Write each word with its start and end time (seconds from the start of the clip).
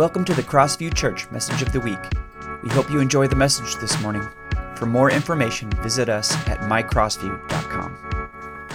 Welcome 0.00 0.24
to 0.24 0.32
the 0.32 0.42
Crossview 0.42 0.94
Church 0.94 1.30
Message 1.30 1.60
of 1.60 1.72
the 1.72 1.80
Week. 1.80 1.98
We 2.62 2.70
hope 2.70 2.90
you 2.90 3.00
enjoy 3.00 3.26
the 3.26 3.36
message 3.36 3.76
this 3.82 4.00
morning. 4.00 4.26
For 4.74 4.86
more 4.86 5.10
information, 5.10 5.68
visit 5.82 6.08
us 6.08 6.34
at 6.48 6.60
mycrossview.com. 6.60 8.70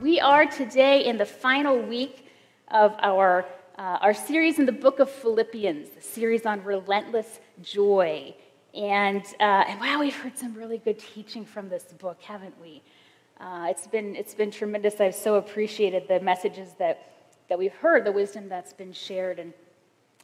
We 0.00 0.18
are 0.18 0.46
today 0.46 1.04
in 1.04 1.18
the 1.18 1.26
final 1.26 1.78
week 1.78 2.24
of 2.68 2.94
our, 3.00 3.44
uh, 3.76 3.98
our 4.00 4.14
series 4.14 4.58
in 4.58 4.64
the 4.64 4.72
book 4.72 4.98
of 4.98 5.10
Philippians, 5.10 5.90
the 5.90 6.00
series 6.00 6.46
on 6.46 6.64
relentless 6.64 7.40
joy. 7.60 8.34
And, 8.72 9.22
uh, 9.40 9.64
and 9.68 9.78
wow, 9.78 10.00
we've 10.00 10.16
heard 10.16 10.38
some 10.38 10.54
really 10.54 10.78
good 10.78 10.98
teaching 10.98 11.44
from 11.44 11.68
this 11.68 11.84
book, 11.98 12.22
haven't 12.22 12.58
we? 12.62 12.80
Uh, 13.38 13.66
it's, 13.68 13.86
been, 13.86 14.16
it's 14.16 14.34
been 14.34 14.50
tremendous. 14.50 15.02
I've 15.02 15.14
so 15.14 15.34
appreciated 15.34 16.08
the 16.08 16.20
messages 16.20 16.72
that, 16.78 17.12
that 17.50 17.58
we've 17.58 17.74
heard, 17.74 18.06
the 18.06 18.12
wisdom 18.12 18.48
that's 18.48 18.72
been 18.72 18.94
shared. 18.94 19.38
And 19.38 19.52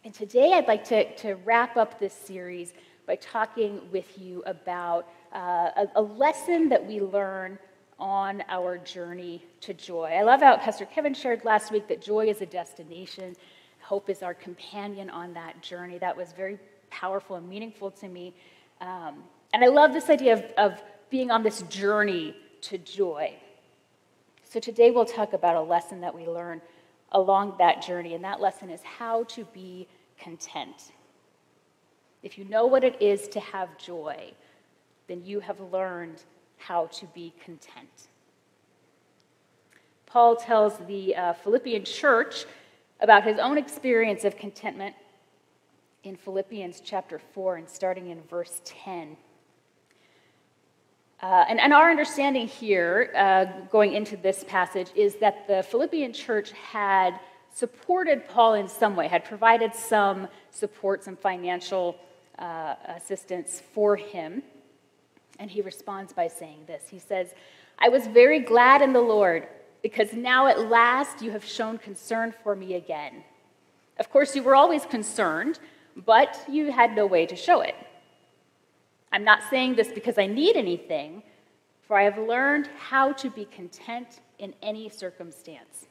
and 0.06 0.14
today 0.14 0.52
I'd 0.52 0.68
like 0.68 0.84
to, 0.84 1.12
to 1.16 1.34
wrap 1.44 1.76
up 1.76 1.98
this 1.98 2.12
series 2.12 2.74
by 3.08 3.16
talking 3.16 3.80
with 3.90 4.16
you 4.16 4.40
about 4.46 5.08
uh, 5.34 5.70
a, 5.76 5.88
a, 5.96 6.00
lesson 6.00 6.68
that 6.68 6.86
we 6.86 7.00
learn 7.00 7.58
on 7.98 8.44
our 8.48 8.78
journey 8.78 9.44
to 9.62 9.74
joy. 9.74 10.12
I 10.16 10.22
love 10.22 10.42
how 10.42 10.58
Pastor 10.58 10.84
Kevin 10.84 11.12
shared 11.12 11.44
last 11.44 11.72
week 11.72 11.88
that 11.88 12.00
joy 12.00 12.28
is 12.28 12.40
a 12.40 12.46
destination, 12.46 13.34
hope 13.80 14.08
is 14.08 14.22
our 14.22 14.32
companion 14.32 15.10
on 15.10 15.34
that 15.34 15.60
journey. 15.60 15.98
That 15.98 16.16
was 16.16 16.30
very 16.30 16.60
powerful 16.88 17.34
and 17.34 17.48
meaningful 17.48 17.90
to 17.90 18.06
me. 18.06 18.32
Um, 18.80 19.24
and 19.52 19.64
I 19.64 19.66
love 19.66 19.92
this 19.92 20.08
idea 20.08 20.34
of, 20.34 20.44
of 20.56 20.82
being 21.10 21.32
on 21.32 21.42
this 21.42 21.62
journey 21.62 22.36
to 22.60 22.78
joy. 22.78 23.34
So 24.44 24.60
today 24.60 24.92
we'll 24.92 25.04
talk 25.04 25.32
about 25.32 25.56
a 25.56 25.62
lesson 25.62 26.00
that 26.02 26.14
we 26.14 26.28
learn 26.28 26.62
along 27.12 27.54
that 27.58 27.82
journey, 27.82 28.14
and 28.14 28.24
that 28.24 28.40
lesson 28.40 28.70
is 28.70 28.82
how 28.82 29.24
to 29.24 29.44
be 29.46 29.86
content. 30.18 30.92
If 32.22 32.38
you 32.38 32.44
know 32.44 32.66
what 32.66 32.84
it 32.84 33.00
is 33.00 33.28
to 33.28 33.40
have 33.40 33.76
joy, 33.78 34.32
then 35.06 35.24
you 35.24 35.40
have 35.40 35.60
learned 35.72 36.22
how 36.58 36.86
to 36.86 37.06
be 37.06 37.32
content. 37.44 38.08
Paul 40.06 40.36
tells 40.36 40.78
the 40.86 41.14
uh, 41.14 41.32
Philippian 41.34 41.84
church 41.84 42.46
about 43.00 43.24
his 43.24 43.38
own 43.38 43.58
experience 43.58 44.24
of 44.24 44.36
contentment 44.36 44.94
in 46.04 46.16
Philippians 46.16 46.80
chapter 46.84 47.18
4 47.18 47.56
and 47.56 47.68
starting 47.68 48.10
in 48.10 48.22
verse 48.22 48.60
10. 48.64 49.16
Uh, 51.22 51.44
and, 51.48 51.58
and, 51.58 51.72
our 51.72 51.90
understanding 51.90 52.46
here, 52.46 53.10
uh, 53.16 53.46
going 53.70 53.94
into 53.94 54.18
this 54.18 54.44
passage, 54.44 54.90
is 54.94 55.16
that 55.16 55.46
the 55.48 55.62
Philippian 55.62 56.12
church 56.12 56.52
had 56.52 57.18
supported 57.54 58.28
Paul 58.28 58.54
in 58.54 58.68
some 58.68 58.96
way, 58.96 59.08
had 59.08 59.24
provided 59.24 59.74
some 59.74 60.28
support, 60.50 61.02
some 61.02 61.16
financial 61.16 61.96
uh, 62.38 62.74
assistance 62.88 63.62
for 63.72 63.96
him. 63.96 64.42
And 65.38 65.50
he 65.50 65.62
responds 65.62 66.12
by 66.12 66.28
saying 66.28 66.64
this 66.66 66.82
He 66.90 66.98
says, 66.98 67.32
I 67.78 67.88
was 67.88 68.06
very 68.06 68.40
glad 68.40 68.82
in 68.82 68.92
the 68.92 69.00
Lord 69.00 69.48
because 69.82 70.12
now 70.12 70.46
at 70.48 70.68
last 70.68 71.22
you 71.22 71.30
have 71.30 71.44
shown 71.44 71.78
concern 71.78 72.34
for 72.42 72.54
me 72.54 72.74
again. 72.74 73.24
Of 73.98 74.10
course, 74.10 74.36
you 74.36 74.42
were 74.42 74.54
always 74.54 74.84
concerned, 74.84 75.58
but 75.96 76.38
you 76.48 76.72
had 76.72 76.94
no 76.94 77.06
way 77.06 77.24
to 77.24 77.36
show 77.36 77.62
it. 77.62 77.74
I'm 79.16 79.24
not 79.24 79.40
saying 79.48 79.76
this 79.76 79.88
because 79.88 80.18
I 80.18 80.26
need 80.26 80.58
anything, 80.58 81.22
for 81.88 81.98
I 81.98 82.02
have 82.02 82.18
learned 82.18 82.68
how 82.76 83.14
to 83.14 83.30
be 83.30 83.46
content 83.46 84.20
in 84.38 84.52
any 84.60 84.90
circumstance. 84.90 85.86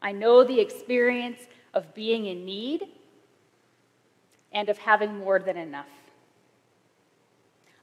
I 0.00 0.12
know 0.12 0.44
the 0.44 0.60
experience 0.60 1.40
of 1.74 1.92
being 1.94 2.26
in 2.26 2.44
need 2.44 2.84
and 4.52 4.68
of 4.68 4.78
having 4.78 5.18
more 5.18 5.40
than 5.40 5.56
enough. 5.56 5.88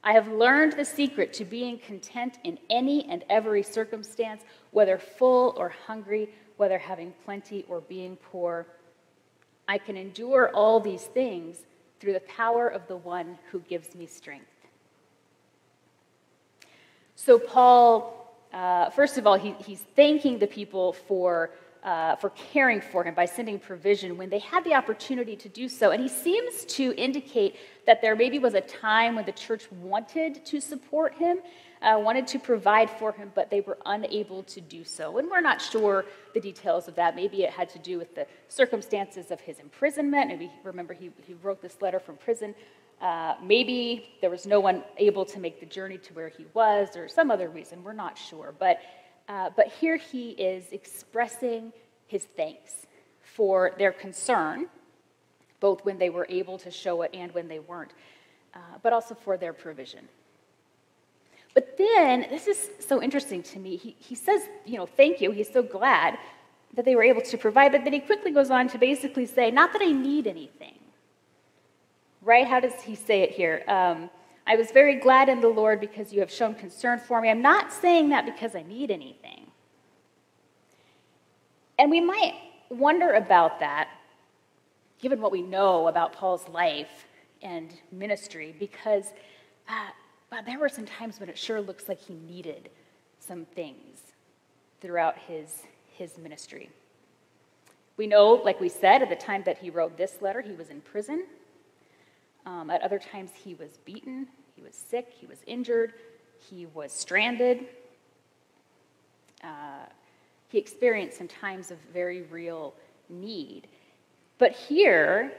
I 0.02 0.12
have 0.14 0.28
learned 0.28 0.72
the 0.72 0.84
secret 0.86 1.34
to 1.34 1.44
being 1.44 1.78
content 1.78 2.38
in 2.42 2.58
any 2.70 3.04
and 3.10 3.22
every 3.28 3.62
circumstance, 3.62 4.44
whether 4.70 4.96
full 4.96 5.54
or 5.58 5.68
hungry, 5.68 6.30
whether 6.56 6.78
having 6.78 7.12
plenty 7.26 7.66
or 7.68 7.82
being 7.82 8.16
poor. 8.16 8.66
I 9.68 9.76
can 9.76 9.98
endure 9.98 10.48
all 10.54 10.80
these 10.80 11.02
things 11.02 11.66
through 12.00 12.12
the 12.12 12.20
power 12.20 12.68
of 12.68 12.86
the 12.86 12.96
one 12.96 13.38
who 13.50 13.60
gives 13.60 13.94
me 13.94 14.06
strength. 14.06 14.46
So, 17.14 17.38
Paul, 17.38 18.34
uh, 18.52 18.90
first 18.90 19.18
of 19.18 19.26
all, 19.26 19.36
he, 19.36 19.52
he's 19.64 19.84
thanking 19.94 20.38
the 20.38 20.46
people 20.46 20.92
for 20.92 21.50
uh, 21.86 22.16
for 22.16 22.30
caring 22.30 22.80
for 22.80 23.04
him 23.04 23.14
by 23.14 23.24
sending 23.24 23.60
provision 23.60 24.18
when 24.18 24.28
they 24.28 24.40
had 24.40 24.64
the 24.64 24.74
opportunity 24.74 25.36
to 25.36 25.48
do 25.48 25.68
so. 25.68 25.92
And 25.92 26.02
he 26.02 26.08
seems 26.08 26.64
to 26.64 26.92
indicate 26.96 27.54
that 27.86 28.02
there 28.02 28.16
maybe 28.16 28.38
was 28.38 28.54
a 28.54 28.60
time 28.60 29.14
when 29.16 29.24
the 29.24 29.32
church 29.32 29.70
wanted 29.72 30.44
to 30.44 30.60
support 30.60 31.14
him, 31.14 31.38
uh, 31.82 31.98
wanted 31.98 32.26
to 32.26 32.38
provide 32.38 32.90
for 32.90 33.12
him, 33.12 33.30
but 33.34 33.50
they 33.50 33.60
were 33.60 33.78
unable 33.86 34.42
to 34.42 34.60
do 34.60 34.84
so. 34.84 35.18
And 35.18 35.30
we're 35.30 35.40
not 35.40 35.60
sure 35.60 36.04
the 36.34 36.40
details 36.40 36.88
of 36.88 36.94
that. 36.96 37.14
Maybe 37.14 37.44
it 37.44 37.50
had 37.50 37.68
to 37.70 37.78
do 37.78 37.98
with 37.98 38.14
the 38.14 38.26
circumstances 38.48 39.30
of 39.30 39.40
his 39.40 39.58
imprisonment. 39.60 40.28
Maybe 40.28 40.50
remember 40.64 40.94
he, 40.94 41.10
he 41.26 41.34
wrote 41.34 41.62
this 41.62 41.80
letter 41.80 42.00
from 42.00 42.16
prison. 42.16 42.54
Uh, 43.00 43.34
maybe 43.42 44.08
there 44.20 44.30
was 44.30 44.46
no 44.46 44.58
one 44.58 44.82
able 44.96 45.24
to 45.24 45.38
make 45.38 45.60
the 45.60 45.66
journey 45.66 45.98
to 45.98 46.14
where 46.14 46.28
he 46.30 46.46
was, 46.54 46.96
or 46.96 47.08
some 47.08 47.30
other 47.30 47.48
reason. 47.48 47.84
We're 47.84 47.92
not 47.92 48.16
sure. 48.16 48.54
But 48.58 48.80
uh, 49.28 49.50
but 49.56 49.66
here 49.66 49.96
he 49.96 50.30
is 50.30 50.70
expressing 50.70 51.72
his 52.06 52.24
thanks 52.36 52.86
for 53.20 53.72
their 53.76 53.92
concern, 53.92 54.68
both 55.60 55.84
when 55.84 55.98
they 55.98 56.10
were 56.10 56.26
able 56.28 56.58
to 56.58 56.70
show 56.70 57.02
it 57.02 57.10
and 57.14 57.32
when 57.32 57.48
they 57.48 57.58
weren't, 57.58 57.92
uh, 58.54 58.58
but 58.82 58.92
also 58.92 59.14
for 59.14 59.36
their 59.36 59.52
provision. 59.52 60.08
But 61.54 61.78
then, 61.78 62.26
this 62.28 62.46
is 62.46 62.70
so 62.80 63.02
interesting 63.02 63.42
to 63.44 63.58
me. 63.58 63.76
He, 63.76 63.96
he 63.98 64.14
says, 64.14 64.42
you 64.66 64.76
know, 64.76 64.86
thank 64.86 65.20
you. 65.20 65.30
He's 65.30 65.50
so 65.50 65.62
glad 65.62 66.18
that 66.74 66.84
they 66.84 66.94
were 66.94 67.02
able 67.02 67.22
to 67.22 67.38
provide, 67.38 67.72
but 67.72 67.84
then 67.84 67.94
he 67.94 68.00
quickly 68.00 68.30
goes 68.30 68.50
on 68.50 68.68
to 68.68 68.78
basically 68.78 69.24
say, 69.24 69.50
not 69.50 69.72
that 69.72 69.80
I 69.80 69.90
need 69.90 70.26
anything. 70.26 70.74
Right? 72.20 72.46
How 72.46 72.60
does 72.60 72.74
he 72.82 72.94
say 72.94 73.22
it 73.22 73.30
here? 73.30 73.62
Um, 73.68 74.10
I 74.46 74.56
was 74.56 74.70
very 74.70 74.96
glad 74.96 75.28
in 75.28 75.40
the 75.40 75.48
Lord 75.48 75.80
because 75.80 76.12
you 76.12 76.20
have 76.20 76.30
shown 76.30 76.54
concern 76.54 76.98
for 76.98 77.20
me. 77.20 77.30
I'm 77.30 77.42
not 77.42 77.72
saying 77.72 78.10
that 78.10 78.26
because 78.26 78.54
I 78.54 78.62
need 78.62 78.90
anything. 78.90 79.46
And 81.78 81.90
we 81.90 82.00
might 82.00 82.34
wonder 82.68 83.12
about 83.12 83.60
that, 83.60 83.88
given 85.00 85.20
what 85.20 85.32
we 85.32 85.42
know 85.42 85.88
about 85.88 86.12
Paul's 86.12 86.48
life 86.48 87.06
and 87.42 87.72
ministry, 87.92 88.54
because 88.58 89.12
uh, 89.68 90.42
there 90.44 90.58
were 90.58 90.68
some 90.68 90.86
times 90.86 91.20
when 91.20 91.28
it 91.28 91.38
sure 91.38 91.60
looks 91.60 91.88
like 91.88 92.00
he 92.00 92.14
needed 92.14 92.70
some 93.20 93.44
things 93.44 94.00
throughout 94.80 95.16
his, 95.18 95.62
his 95.92 96.18
ministry. 96.18 96.70
We 97.96 98.06
know, 98.06 98.34
like 98.34 98.60
we 98.60 98.68
said, 98.68 99.02
at 99.02 99.08
the 99.08 99.16
time 99.16 99.42
that 99.44 99.58
he 99.58 99.70
wrote 99.70 99.96
this 99.96 100.18
letter, 100.20 100.40
he 100.40 100.52
was 100.52 100.68
in 100.68 100.80
prison. 100.80 101.26
Um, 102.44 102.70
at 102.70 102.82
other 102.82 102.98
times, 102.98 103.30
he 103.34 103.54
was 103.54 103.78
beaten, 103.84 104.28
he 104.54 104.62
was 104.62 104.74
sick, 104.74 105.12
he 105.18 105.26
was 105.26 105.38
injured, 105.46 105.94
he 106.38 106.66
was 106.66 106.92
stranded. 106.92 107.66
Uh, 109.42 109.86
he 110.48 110.58
experienced 110.58 111.18
some 111.18 111.28
times 111.28 111.70
of 111.70 111.78
very 111.92 112.22
real 112.22 112.74
need. 113.08 113.66
But 114.38 114.52
here, 114.52 115.32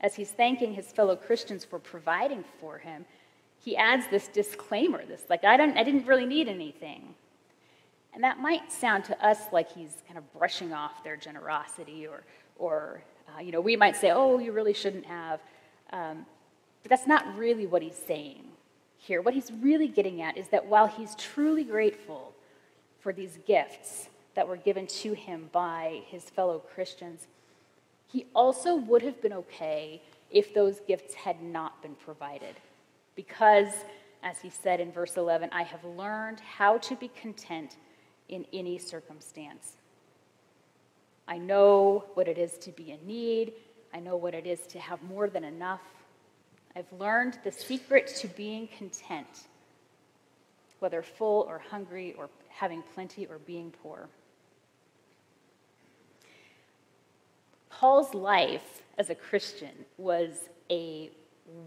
as 0.00 0.14
he's 0.14 0.30
thanking 0.30 0.74
his 0.74 0.86
fellow 0.86 1.16
Christians 1.16 1.64
for 1.64 1.78
providing 1.78 2.44
for 2.60 2.78
him, 2.78 3.04
he 3.60 3.76
adds 3.76 4.06
this 4.10 4.28
disclaimer 4.28 5.04
this, 5.04 5.24
like, 5.28 5.44
I, 5.44 5.56
don't, 5.56 5.76
I 5.76 5.82
didn't 5.82 6.06
really 6.06 6.26
need 6.26 6.48
anything. 6.48 7.14
And 8.14 8.24
that 8.24 8.40
might 8.40 8.72
sound 8.72 9.04
to 9.04 9.26
us 9.26 9.38
like 9.52 9.72
he's 9.72 10.02
kind 10.06 10.16
of 10.16 10.32
brushing 10.32 10.72
off 10.72 11.04
their 11.04 11.16
generosity, 11.16 12.06
or, 12.06 12.22
or 12.58 13.02
uh, 13.28 13.40
you 13.40 13.52
know, 13.52 13.60
we 13.60 13.76
might 13.76 13.96
say, 13.96 14.10
oh, 14.10 14.38
you 14.38 14.52
really 14.52 14.72
shouldn't 14.72 15.04
have. 15.06 15.40
Um, 15.92 16.24
but 16.82 16.90
that's 16.90 17.06
not 17.06 17.36
really 17.36 17.66
what 17.66 17.82
he's 17.82 17.96
saying 17.96 18.44
here. 18.96 19.22
What 19.22 19.34
he's 19.34 19.52
really 19.60 19.88
getting 19.88 20.22
at 20.22 20.36
is 20.36 20.48
that 20.48 20.66
while 20.66 20.86
he's 20.86 21.14
truly 21.16 21.64
grateful 21.64 22.32
for 23.00 23.12
these 23.12 23.38
gifts 23.46 24.08
that 24.34 24.46
were 24.46 24.56
given 24.56 24.86
to 24.86 25.12
him 25.12 25.48
by 25.52 26.02
his 26.06 26.24
fellow 26.24 26.58
Christians, 26.58 27.26
he 28.08 28.26
also 28.34 28.74
would 28.74 29.02
have 29.02 29.20
been 29.20 29.32
okay 29.32 30.02
if 30.30 30.54
those 30.54 30.80
gifts 30.80 31.14
had 31.14 31.42
not 31.42 31.80
been 31.82 31.94
provided. 31.94 32.56
Because, 33.14 33.72
as 34.22 34.40
he 34.40 34.50
said 34.50 34.80
in 34.80 34.92
verse 34.92 35.16
11, 35.16 35.50
I 35.52 35.62
have 35.62 35.84
learned 35.84 36.40
how 36.40 36.78
to 36.78 36.96
be 36.96 37.08
content 37.08 37.76
in 38.28 38.44
any 38.52 38.78
circumstance. 38.78 39.76
I 41.26 41.38
know 41.38 42.04
what 42.14 42.28
it 42.28 42.38
is 42.38 42.56
to 42.58 42.72
be 42.72 42.90
in 42.90 43.06
need. 43.06 43.52
I 43.92 44.00
know 44.00 44.16
what 44.16 44.34
it 44.34 44.46
is 44.46 44.60
to 44.68 44.78
have 44.78 45.02
more 45.02 45.28
than 45.28 45.44
enough. 45.44 45.82
I've 46.74 46.92
learned 46.98 47.38
the 47.44 47.52
secret 47.52 48.06
to 48.18 48.28
being 48.28 48.68
content, 48.68 49.46
whether 50.78 51.02
full 51.02 51.46
or 51.48 51.58
hungry, 51.58 52.14
or 52.16 52.28
having 52.48 52.82
plenty 52.94 53.26
or 53.26 53.38
being 53.38 53.72
poor. 53.82 54.08
Paul's 57.78 58.12
life 58.12 58.82
as 58.98 59.08
a 59.08 59.14
Christian 59.14 59.70
was 59.98 60.48
a 60.68 61.10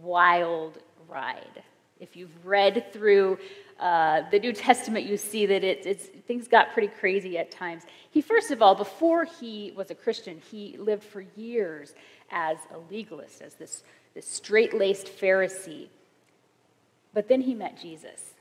wild 0.01 0.79
ride. 1.07 1.63
If 2.01 2.17
you've 2.17 2.45
read 2.45 2.91
through 2.91 3.39
uh, 3.79 4.23
the 4.29 4.39
New 4.39 4.51
Testament, 4.51 5.05
you 5.05 5.15
see 5.15 5.45
that 5.45 5.63
it, 5.63 6.25
things 6.27 6.49
got 6.49 6.73
pretty 6.73 6.89
crazy 6.99 7.37
at 7.37 7.49
times. 7.49 7.83
He, 8.09 8.21
first 8.21 8.51
of 8.51 8.61
all, 8.61 8.75
before 8.75 9.23
he 9.23 9.71
was 9.73 9.89
a 9.89 9.95
Christian, 9.95 10.41
he 10.51 10.75
lived 10.77 11.03
for 11.03 11.21
years 11.37 11.95
as 12.29 12.57
a 12.73 12.93
legalist, 12.93 13.41
as 13.41 13.53
this, 13.53 13.83
this 14.13 14.27
straight 14.27 14.73
laced 14.73 15.07
Pharisee. 15.07 15.87
But 17.13 17.29
then 17.29 17.39
he 17.39 17.55
met 17.55 17.81
Jesus 17.81 18.33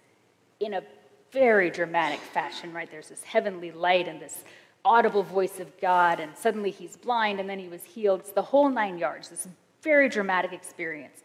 in 0.58 0.74
a 0.74 0.82
very 1.30 1.70
dramatic 1.70 2.18
fashion, 2.18 2.72
right? 2.72 2.90
There's 2.90 3.10
this 3.10 3.22
heavenly 3.22 3.70
light 3.70 4.08
and 4.08 4.20
this 4.20 4.42
audible 4.84 5.22
voice 5.22 5.60
of 5.60 5.68
God, 5.80 6.20
and 6.20 6.36
suddenly 6.36 6.70
he's 6.70 6.96
blind, 6.96 7.40
and 7.40 7.48
then 7.48 7.58
he 7.58 7.68
was 7.68 7.84
healed. 7.84 8.20
It's 8.20 8.32
the 8.32 8.42
whole 8.42 8.68
nine 8.68 8.98
yards, 8.98 9.28
this 9.28 9.48
very 9.82 10.08
dramatic 10.08 10.52
experience 10.52 11.22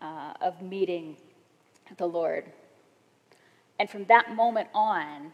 uh, 0.00 0.34
of 0.40 0.60
meeting 0.62 1.16
the 1.96 2.06
Lord. 2.06 2.44
And 3.78 3.88
from 3.90 4.04
that 4.06 4.34
moment 4.34 4.68
on, 4.74 5.32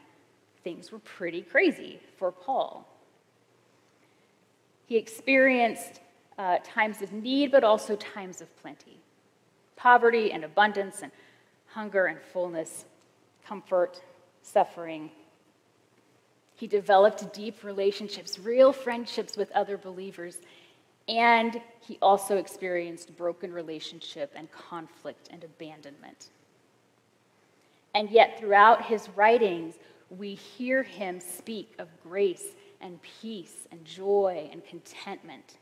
things 0.65 0.91
were 0.91 0.99
pretty 1.01 1.43
crazy 1.43 2.01
for 2.17 2.33
Paul. 2.33 2.89
He 4.87 4.97
experienced 4.97 6.01
uh, 6.39 6.59
times 6.65 7.03
of 7.03 7.13
need, 7.13 7.51
but 7.53 7.65
also 7.65 7.97
times 7.97 8.41
of 8.41 8.55
plenty 8.61 8.99
poverty 9.79 10.33
and 10.33 10.45
abundance, 10.45 11.03
and 11.03 11.13
hunger 11.69 12.07
and 12.07 12.21
fullness, 12.21 12.85
comfort, 13.47 14.03
suffering. 14.43 15.11
He 16.59 16.67
developed 16.67 17.33
deep 17.33 17.63
relationships, 17.63 18.37
real 18.37 18.73
friendships 18.73 19.37
with 19.37 19.49
other 19.53 19.79
believers, 19.79 20.39
and 21.09 21.63
he 21.81 21.99
also 22.03 22.37
experienced 22.37 23.17
broken 23.17 23.53
relationship 23.53 24.33
and 24.35 24.51
conflict 24.51 25.29
and 25.31 25.45
abandonment. 25.45 26.31
And 27.95 28.11
yet, 28.11 28.41
throughout 28.41 28.85
his 28.85 29.09
writings, 29.11 29.77
we 30.11 30.35
hear 30.35 30.83
him 30.83 31.21
speak 31.21 31.77
of 31.79 31.87
grace 32.03 32.57
and 32.81 32.99
peace 33.03 33.69
and 33.71 33.85
joy 33.85 34.49
and 34.51 34.65
contentment. 34.67 35.59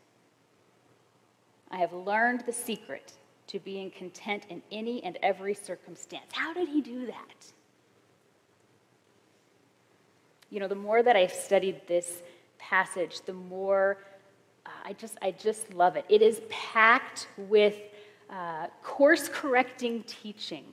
I 1.70 1.76
have 1.76 1.92
learned 1.92 2.44
the 2.46 2.54
secret 2.54 3.12
to 3.48 3.58
being 3.58 3.90
content 3.90 4.44
in 4.48 4.62
any 4.72 5.04
and 5.04 5.18
every 5.22 5.52
circumstance. 5.52 6.32
How 6.32 6.54
did 6.54 6.68
he 6.68 6.80
do 6.80 7.04
that? 7.04 7.52
You 10.50 10.60
know, 10.60 10.68
the 10.68 10.74
more 10.74 11.02
that 11.02 11.16
I've 11.16 11.32
studied 11.32 11.80
this 11.86 12.22
passage, 12.58 13.20
the 13.26 13.32
more 13.32 13.98
uh, 14.64 14.70
I 14.84 14.92
just 14.94 15.16
I 15.22 15.30
just 15.30 15.74
love 15.74 15.96
it. 15.96 16.04
It 16.08 16.22
is 16.22 16.40
packed 16.48 17.28
with 17.36 17.76
uh, 18.30 18.66
course 18.82 19.28
correcting 19.28 20.02
teaching 20.04 20.64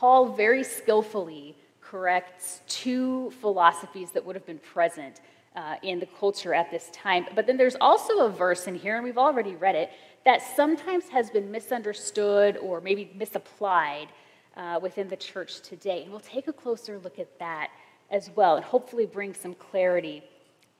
Paul 0.00 0.32
very 0.32 0.64
skillfully 0.64 1.54
corrects 1.82 2.62
two 2.68 3.30
philosophies 3.42 4.12
that 4.12 4.24
would 4.24 4.34
have 4.34 4.46
been 4.46 4.58
present 4.60 5.20
uh, 5.54 5.74
in 5.82 6.00
the 6.00 6.06
culture 6.06 6.54
at 6.54 6.70
this 6.70 6.88
time. 6.90 7.26
But 7.34 7.46
then 7.46 7.58
there's 7.58 7.76
also 7.82 8.20
a 8.20 8.30
verse 8.30 8.66
in 8.66 8.76
here, 8.76 8.94
and 8.94 9.04
we've 9.04 9.18
already 9.18 9.56
read 9.56 9.74
it, 9.74 9.90
that 10.24 10.40
sometimes 10.56 11.08
has 11.08 11.28
been 11.28 11.50
misunderstood 11.50 12.56
or 12.58 12.80
maybe 12.80 13.10
misapplied 13.14 14.08
uh, 14.56 14.78
within 14.82 15.08
the 15.08 15.16
church 15.16 15.60
today. 15.60 16.02
And 16.02 16.10
we'll 16.10 16.20
take 16.20 16.48
a 16.48 16.52
closer 16.52 16.98
look 16.98 17.18
at 17.18 17.38
that 17.38 17.70
as 18.10 18.30
well, 18.34 18.56
and 18.56 18.64
hopefully 18.64 19.06
bring 19.06 19.34
some 19.34 19.54
clarity 19.54 20.22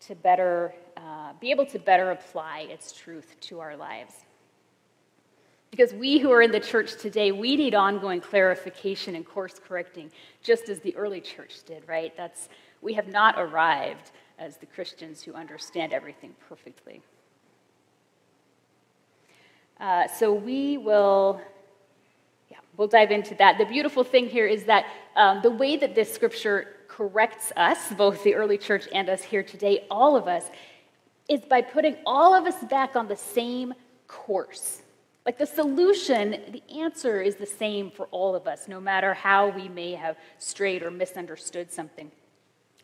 to 0.00 0.14
better 0.14 0.74
uh, 0.96 1.32
be 1.40 1.50
able 1.50 1.66
to 1.66 1.78
better 1.78 2.10
apply 2.10 2.66
its 2.70 2.92
truth 2.92 3.36
to 3.40 3.60
our 3.60 3.76
lives. 3.76 4.14
Because 5.70 5.92
we 5.94 6.18
who 6.18 6.30
are 6.32 6.42
in 6.42 6.50
the 6.50 6.60
church 6.60 6.96
today, 6.96 7.30
we 7.30 7.56
need 7.56 7.74
ongoing 7.74 8.20
clarification 8.20 9.14
and 9.14 9.24
course 9.24 9.60
correcting, 9.66 10.10
just 10.42 10.68
as 10.68 10.80
the 10.80 10.94
early 10.96 11.20
church 11.20 11.62
did, 11.64 11.86
right? 11.86 12.14
That's, 12.16 12.48
we 12.82 12.92
have 12.94 13.08
not 13.08 13.36
arrived 13.38 14.10
as 14.38 14.56
the 14.56 14.66
Christians 14.66 15.22
who 15.22 15.32
understand 15.34 15.92
everything 15.92 16.34
perfectly. 16.48 17.02
Uh, 19.78 20.08
so 20.08 20.32
we 20.32 20.76
will, 20.76 21.40
we'll 22.80 22.88
dive 22.88 23.10
into 23.10 23.34
that. 23.34 23.58
The 23.58 23.66
beautiful 23.66 24.02
thing 24.02 24.26
here 24.26 24.46
is 24.46 24.64
that 24.64 24.86
um, 25.14 25.42
the 25.42 25.50
way 25.50 25.76
that 25.76 25.94
this 25.94 26.10
scripture 26.10 26.76
corrects 26.88 27.52
us, 27.54 27.92
both 27.92 28.24
the 28.24 28.34
early 28.34 28.56
church 28.56 28.88
and 28.94 29.10
us 29.10 29.22
here 29.22 29.42
today, 29.42 29.84
all 29.90 30.16
of 30.16 30.26
us, 30.26 30.44
is 31.28 31.42
by 31.42 31.60
putting 31.60 31.98
all 32.06 32.32
of 32.34 32.46
us 32.46 32.64
back 32.70 32.96
on 32.96 33.06
the 33.06 33.16
same 33.16 33.74
course. 34.08 34.80
Like 35.26 35.36
the 35.36 35.44
solution, 35.44 36.30
the 36.30 36.62
answer 36.74 37.20
is 37.20 37.36
the 37.36 37.44
same 37.44 37.90
for 37.90 38.06
all 38.12 38.34
of 38.34 38.46
us, 38.46 38.66
no 38.66 38.80
matter 38.80 39.12
how 39.12 39.50
we 39.50 39.68
may 39.68 39.92
have 39.92 40.16
strayed 40.38 40.82
or 40.82 40.90
misunderstood 40.90 41.70
something. 41.70 42.10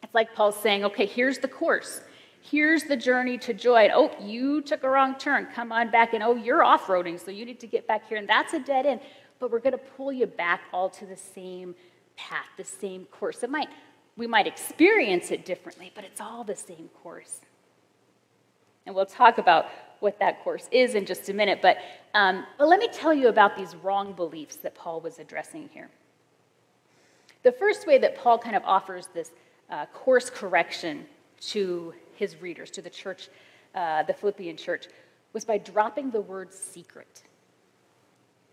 It's 0.03 0.15
like 0.15 0.35
Paul's 0.35 0.57
saying, 0.57 0.85
okay, 0.85 1.07
here's 1.07 1.39
the 1.39 1.49
course. 1.49 2.03
Here's 2.43 2.85
the 2.85 2.99
journey 2.99 3.39
to 3.39 3.55
joy. 3.55 3.85
And, 3.85 3.93
oh, 3.95 4.11
you 4.21 4.61
took 4.61 4.85
a 4.85 4.91
wrong 4.91 5.15
turn. 5.15 5.47
Come 5.55 5.73
on 5.73 5.91
back. 5.91 6.13
And 6.13 6.23
oh, 6.23 6.37
you're 6.37 6.63
off 6.63 6.87
roading, 6.87 7.19
so 7.19 7.31
you 7.31 7.47
need 7.47 7.61
to 7.61 7.67
get 7.67 7.89
back 7.89 8.07
here. 8.07 8.19
And 8.19 8.29
that's 8.29 8.53
a 8.53 8.61
dead 8.61 8.85
end. 8.85 9.01
But 9.39 9.51
we're 9.51 9.61
going 9.61 9.73
to 9.73 9.79
pull 9.97 10.13
you 10.13 10.27
back 10.27 10.63
all 10.73 10.89
to 10.91 11.07
the 11.07 11.17
same 11.17 11.75
path, 12.17 12.47
the 12.57 12.65
same 12.65 13.05
course. 13.07 13.43
It 13.43 13.51
might, 13.51 13.69
we 14.17 14.27
might 14.27 14.47
experience 14.47 15.31
it 15.31 15.45
differently, 15.45 15.93
but 15.95 16.05
it's 16.05 16.21
all 16.21 16.45
the 16.45 16.57
same 16.57 16.89
course. 17.03 17.41
And 18.87 18.95
we'll 18.95 19.07
talk 19.07 19.39
about 19.39 19.67
what 20.01 20.19
that 20.21 20.43
course 20.43 20.69
is 20.71 20.95
in 20.95 21.07
just 21.07 21.29
a 21.29 21.35
minute. 21.35 21.61
But, 21.61 21.79
um, 22.15 22.47
but 22.59 22.69
let 22.69 22.79
me 22.79 22.89
tell 22.93 23.13
you 23.13 23.29
about 23.29 23.57
these 23.57 23.75
wrong 23.77 24.13
beliefs 24.13 24.57
that 24.57 24.75
Paul 24.75 25.01
was 25.01 25.19
addressing 25.19 25.69
here. 25.73 25.91
The 27.43 27.53
first 27.53 27.87
way 27.87 27.99
that 27.99 28.17
Paul 28.17 28.39
kind 28.39 28.57
of 28.57 28.63
offers 28.65 29.09
this 29.15 29.33
uh, 29.71 29.87
course 29.87 30.31
correction 30.31 31.07
to 31.41 31.95
his 32.15 32.41
readers, 32.41 32.71
to 32.73 32.83
the 32.83 32.91
church, 32.91 33.29
uh, 33.75 34.03
the 34.05 34.15
Philippian 34.15 34.57
church, 34.57 34.87
was 35.33 35.45
by 35.45 35.59
dropping 35.59 36.11
the 36.11 36.21
word 36.21 36.53
secret. 36.53 37.23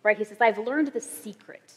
Right? 0.03 0.17
He 0.17 0.25
says, 0.25 0.37
I've 0.41 0.57
learned 0.57 0.89
the 0.89 1.01
secret. 1.01 1.73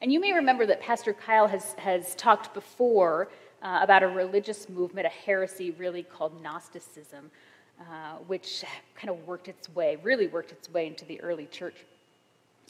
And 0.00 0.12
you 0.12 0.20
may 0.20 0.32
remember 0.32 0.66
that 0.66 0.80
Pastor 0.80 1.12
Kyle 1.12 1.48
has, 1.48 1.74
has 1.74 2.14
talked 2.14 2.54
before 2.54 3.28
uh, 3.62 3.80
about 3.82 4.02
a 4.02 4.08
religious 4.08 4.68
movement, 4.68 5.06
a 5.06 5.10
heresy 5.10 5.72
really 5.72 6.02
called 6.02 6.40
Gnosticism, 6.42 7.30
uh, 7.80 8.16
which 8.26 8.64
kind 8.94 9.10
of 9.10 9.26
worked 9.26 9.48
its 9.48 9.68
way, 9.70 9.96
really 10.02 10.26
worked 10.26 10.52
its 10.52 10.70
way 10.70 10.86
into 10.86 11.04
the 11.06 11.20
early 11.20 11.46
church. 11.46 11.84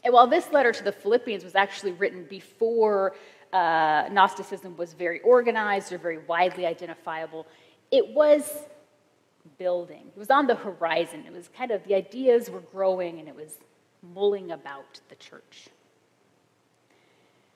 And 0.03 0.13
while 0.13 0.27
this 0.27 0.51
letter 0.51 0.71
to 0.71 0.83
the 0.83 0.91
Philippians 0.91 1.43
was 1.43 1.55
actually 1.55 1.91
written 1.91 2.25
before 2.29 3.15
uh, 3.51 4.07
Gnosticism 4.11 4.77
was 4.77 4.93
very 4.93 5.19
organized 5.21 5.91
or 5.91 5.97
very 5.97 6.19
widely 6.19 6.65
identifiable, 6.65 7.45
it 7.91 8.07
was 8.07 8.49
building. 9.57 10.11
It 10.15 10.17
was 10.17 10.29
on 10.29 10.47
the 10.47 10.55
horizon. 10.55 11.23
It 11.27 11.33
was 11.33 11.49
kind 11.49 11.71
of, 11.71 11.83
the 11.83 11.95
ideas 11.95 12.49
were 12.49 12.61
growing 12.61 13.19
and 13.19 13.27
it 13.27 13.35
was 13.35 13.59
mulling 14.13 14.51
about 14.51 14.99
the 15.09 15.15
church. 15.15 15.69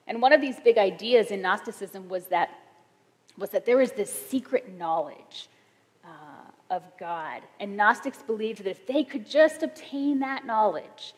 And 0.06 0.20
one 0.20 0.32
of 0.32 0.40
these 0.40 0.58
big 0.60 0.78
ideas 0.78 1.30
in 1.30 1.40
Gnosticism 1.40 2.08
was 2.08 2.26
that, 2.26 2.50
was 3.38 3.50
that 3.50 3.64
there 3.64 3.76
was 3.76 3.92
this 3.92 4.12
secret 4.12 4.76
knowledge 4.76 5.48
of 6.70 6.84
God. 6.98 7.42
And 7.58 7.76
Gnostics 7.76 8.22
believed 8.22 8.60
that 8.60 8.70
if 8.70 8.86
they 8.86 9.02
could 9.02 9.28
just 9.28 9.62
obtain 9.62 10.20
that 10.20 10.46
knowledge, 10.46 11.14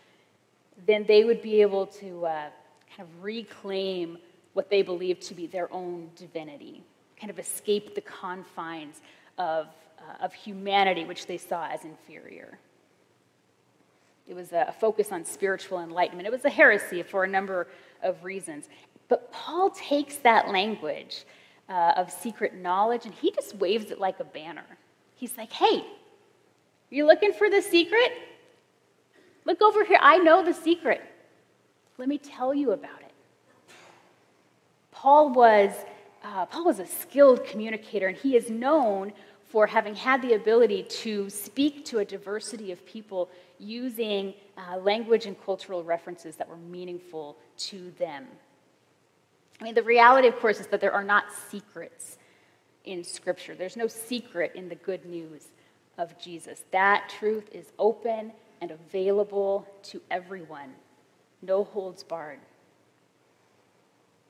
then 0.86 1.04
they 1.06 1.24
would 1.24 1.42
be 1.42 1.60
able 1.60 1.86
to 1.86 2.26
uh, 2.26 2.48
kind 2.96 3.08
of 3.08 3.22
reclaim 3.22 4.18
what 4.54 4.70
they 4.70 4.82
believed 4.82 5.22
to 5.22 5.34
be 5.34 5.46
their 5.46 5.72
own 5.72 6.10
divinity, 6.16 6.82
kind 7.20 7.30
of 7.30 7.38
escape 7.38 7.94
the 7.94 8.00
confines 8.00 9.00
of, 9.38 9.68
uh, 9.98 10.24
of 10.24 10.32
humanity, 10.32 11.04
which 11.04 11.26
they 11.26 11.38
saw 11.38 11.68
as 11.68 11.84
inferior. 11.84 12.58
It 14.26 14.34
was 14.34 14.52
a 14.52 14.74
focus 14.80 15.12
on 15.12 15.24
spiritual 15.24 15.80
enlightenment. 15.80 16.26
It 16.26 16.32
was 16.32 16.44
a 16.44 16.50
heresy 16.50 17.02
for 17.02 17.24
a 17.24 17.28
number 17.28 17.68
of 18.02 18.24
reasons. 18.24 18.68
But 19.08 19.32
Paul 19.32 19.70
takes 19.70 20.16
that 20.18 20.48
language 20.48 21.24
uh, 21.68 21.92
of 21.96 22.10
secret 22.10 22.54
knowledge 22.54 23.04
and 23.04 23.14
he 23.14 23.30
just 23.30 23.56
waves 23.56 23.90
it 23.90 23.98
like 23.98 24.20
a 24.20 24.24
banner. 24.24 24.64
He's 25.16 25.36
like, 25.36 25.52
hey, 25.52 25.84
you 26.90 27.06
looking 27.06 27.32
for 27.32 27.50
the 27.50 27.62
secret? 27.62 28.12
Look 29.44 29.60
over 29.60 29.84
here. 29.84 29.98
I 30.00 30.18
know 30.18 30.44
the 30.44 30.54
secret. 30.54 31.02
Let 31.98 32.08
me 32.08 32.18
tell 32.18 32.54
you 32.54 32.72
about 32.72 33.00
it. 33.00 33.12
Paul 34.90 35.32
was, 35.32 35.72
uh, 36.22 36.46
Paul 36.46 36.64
was 36.64 36.78
a 36.78 36.86
skilled 36.86 37.44
communicator, 37.44 38.06
and 38.06 38.16
he 38.16 38.36
is 38.36 38.50
known 38.50 39.12
for 39.52 39.66
having 39.66 39.94
had 39.94 40.22
the 40.22 40.32
ability 40.32 40.82
to 40.82 41.28
speak 41.28 41.84
to 41.84 41.98
a 41.98 42.04
diversity 42.06 42.72
of 42.72 42.84
people 42.86 43.28
using 43.58 44.32
uh, 44.56 44.78
language 44.78 45.26
and 45.26 45.38
cultural 45.44 45.84
references 45.84 46.36
that 46.36 46.48
were 46.48 46.56
meaningful 46.56 47.36
to 47.58 47.90
them. 47.98 48.26
I 49.60 49.64
mean, 49.64 49.74
the 49.74 49.82
reality, 49.82 50.26
of 50.26 50.36
course, 50.36 50.58
is 50.58 50.68
that 50.68 50.80
there 50.80 50.94
are 50.94 51.04
not 51.04 51.24
secrets 51.50 52.16
in 52.86 53.04
Scripture. 53.04 53.54
There's 53.54 53.76
no 53.76 53.86
secret 53.86 54.52
in 54.54 54.70
the 54.70 54.74
good 54.74 55.04
news 55.04 55.48
of 55.98 56.18
Jesus. 56.18 56.62
That 56.70 57.12
truth 57.18 57.50
is 57.52 57.72
open 57.78 58.32
and 58.62 58.70
available 58.70 59.68
to 59.82 60.00
everyone, 60.10 60.72
no 61.42 61.64
holds 61.64 62.02
barred. 62.02 62.40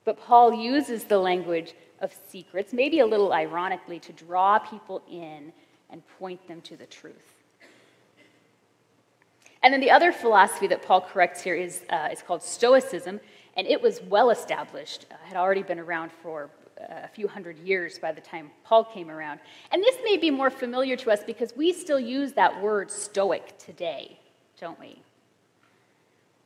But 0.05 0.19
Paul 0.19 0.53
uses 0.53 1.05
the 1.05 1.19
language 1.19 1.75
of 2.03 2.13
secrets, 2.29 2.73
maybe 2.73 2.99
a 2.99 3.07
little 3.07 3.33
ironically, 3.33 3.99
to 4.01 4.13
draw 4.13 4.59
people 4.59 5.01
in 5.11 5.53
and 5.89 6.03
point 6.19 6.47
them 6.49 6.61
to 6.63 6.77
the 6.77 6.87
truth. 6.87 7.35
And 9.63 9.73
then 9.73 9.81
the 9.81 9.93
other 9.93 10.11
philosophy 10.11 10.67
that 10.67 10.83
Paul 10.83 11.01
corrects 11.01 11.41
here 11.41 11.55
is, 11.55 11.83
uh, 11.89 12.09
is 12.11 12.21
called 12.21 12.43
Stoicism, 12.43 13.21
and 13.57 13.67
it 13.67 13.81
was 13.81 14.03
well 14.03 14.31
established, 14.31 15.07
uh, 15.11 15.15
had 15.25 15.37
already 15.37 15.63
been 15.63 15.79
around 15.79 16.11
for 16.11 16.51
uh, 16.81 16.85
a 17.05 17.09
few 17.09 17.29
hundred 17.29 17.59
years 17.61 17.99
by 17.99 18.11
the 18.11 18.21
time 18.21 18.51
Paul 18.65 18.83
came 18.83 19.09
around. 19.09 19.39
And 19.71 19.83
this 19.83 19.97
may 20.03 20.17
be 20.17 20.31
more 20.31 20.51
familiar 20.51 20.97
to 20.97 21.13
us 21.13 21.23
because 21.23 21.55
we 21.57 21.73
still 21.73 22.01
use 22.01 22.33
that 22.33 22.61
word 22.61 22.91
stoic 22.91 23.57
today, 23.59 24.19
don't 24.61 24.81
we? 24.81 25.01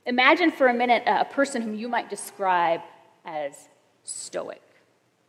Imagine 0.04 0.50
for 0.50 0.68
a 0.68 0.74
minute 0.74 1.02
uh, 1.06 1.24
a 1.28 1.32
person 1.32 1.62
whom 1.62 1.74
you 1.74 1.88
might 1.88 2.10
describe 2.10 2.82
as 3.24 3.68
stoic. 4.04 4.65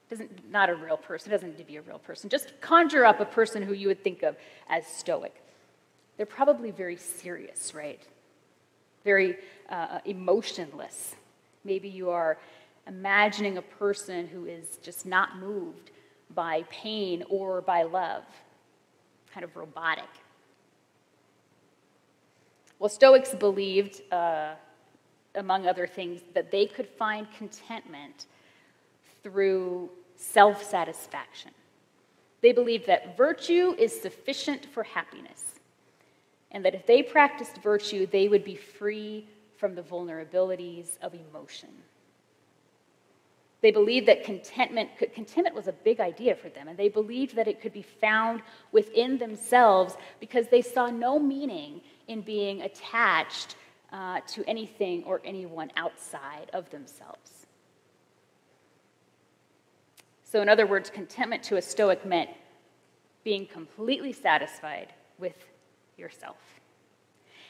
Doesn't, 0.10 0.50
not 0.52 0.70
a 0.70 0.76
real 0.76 0.98
person, 0.98 1.32
doesn't 1.32 1.50
need 1.50 1.58
to 1.58 1.64
be 1.64 1.78
a 1.78 1.82
real 1.82 2.00
person. 2.00 2.30
Just 2.30 2.54
conjure 2.62 3.06
up 3.06 3.20
a 3.20 3.26
person 3.26 3.62
who 3.62 3.74
you 3.74 3.88
would 3.88 4.04
think 4.04 4.24
of 4.24 4.38
as 4.70 4.88
stoic. 4.88 5.44
They're 6.16 6.26
probably 6.26 6.72
very 6.72 6.96
serious, 6.96 7.74
right? 7.74 8.02
Very 9.04 9.38
uh, 9.70 10.00
emotionless. 10.06 11.16
Maybe 11.64 11.90
you 11.90 12.10
are 12.10 12.38
imagining 12.88 13.58
a 13.58 13.62
person 13.62 14.28
who 14.28 14.46
is 14.46 14.78
just 14.82 15.06
not 15.06 15.38
moved 15.38 15.92
by 16.34 16.64
pain 16.70 17.24
or 17.30 17.62
by 17.62 17.84
love, 17.84 18.24
kind 19.34 19.44
of 19.44 19.56
robotic. 19.56 20.10
Well, 22.80 22.90
Stoics 22.90 23.34
believed 23.36 24.02
uh, 24.12 24.54
among 25.38 25.68
other 25.68 25.88
things, 25.88 26.22
that 26.34 26.52
they 26.52 26.66
could 26.66 26.88
find 26.88 27.28
contentment 27.38 28.26
through 29.28 29.90
self 30.16 30.64
satisfaction. 30.64 31.52
They 32.42 32.54
believed 32.54 32.88
that 32.88 33.18
virtue 33.18 33.76
is 33.78 34.00
sufficient 34.00 34.66
for 34.66 34.84
happiness, 34.84 35.44
and 36.52 36.64
that 36.64 36.76
if 36.76 36.86
they 36.86 37.02
practiced 37.04 37.58
virtue, 37.58 38.08
they 38.08 38.28
would 38.28 38.46
be 38.46 38.56
free 38.56 39.28
from 39.58 39.76
the 39.76 39.82
vulnerabilities 39.82 40.98
of 41.02 41.14
emotion. 41.14 41.70
They 43.62 43.72
believed 43.72 44.08
that 44.08 44.24
contentment, 44.24 44.92
contentment 45.14 45.56
was 45.56 45.68
a 45.68 45.74
big 45.74 46.00
idea 46.00 46.36
for 46.36 46.48
them, 46.50 46.68
and 46.68 46.78
they 46.78 46.90
believed 46.90 47.36
that 47.36 47.48
it 47.48 47.60
could 47.60 47.74
be 47.74 47.82
found 47.82 48.44
within 48.72 49.18
themselves 49.18 49.98
because 50.20 50.48
they 50.48 50.62
saw 50.62 50.88
no 50.88 51.18
meaning 51.18 51.82
in 52.08 52.22
being 52.22 52.62
attached 52.62 53.56
uh, 53.92 54.20
to 54.28 54.48
anything 54.48 55.04
or 55.06 55.22
anyone 55.26 55.72
outside 55.76 56.52
of 56.54 56.70
themselves. 56.70 57.37
So, 60.30 60.42
in 60.42 60.50
other 60.50 60.68
words, 60.68 60.90
contentment 60.90 61.42
to 61.44 61.56
a 61.56 61.62
Stoic 61.62 62.06
meant 62.06 62.30
being 63.24 63.46
completely 63.46 64.12
satisfied 64.12 64.92
with 65.18 65.36
yourself. 65.96 66.36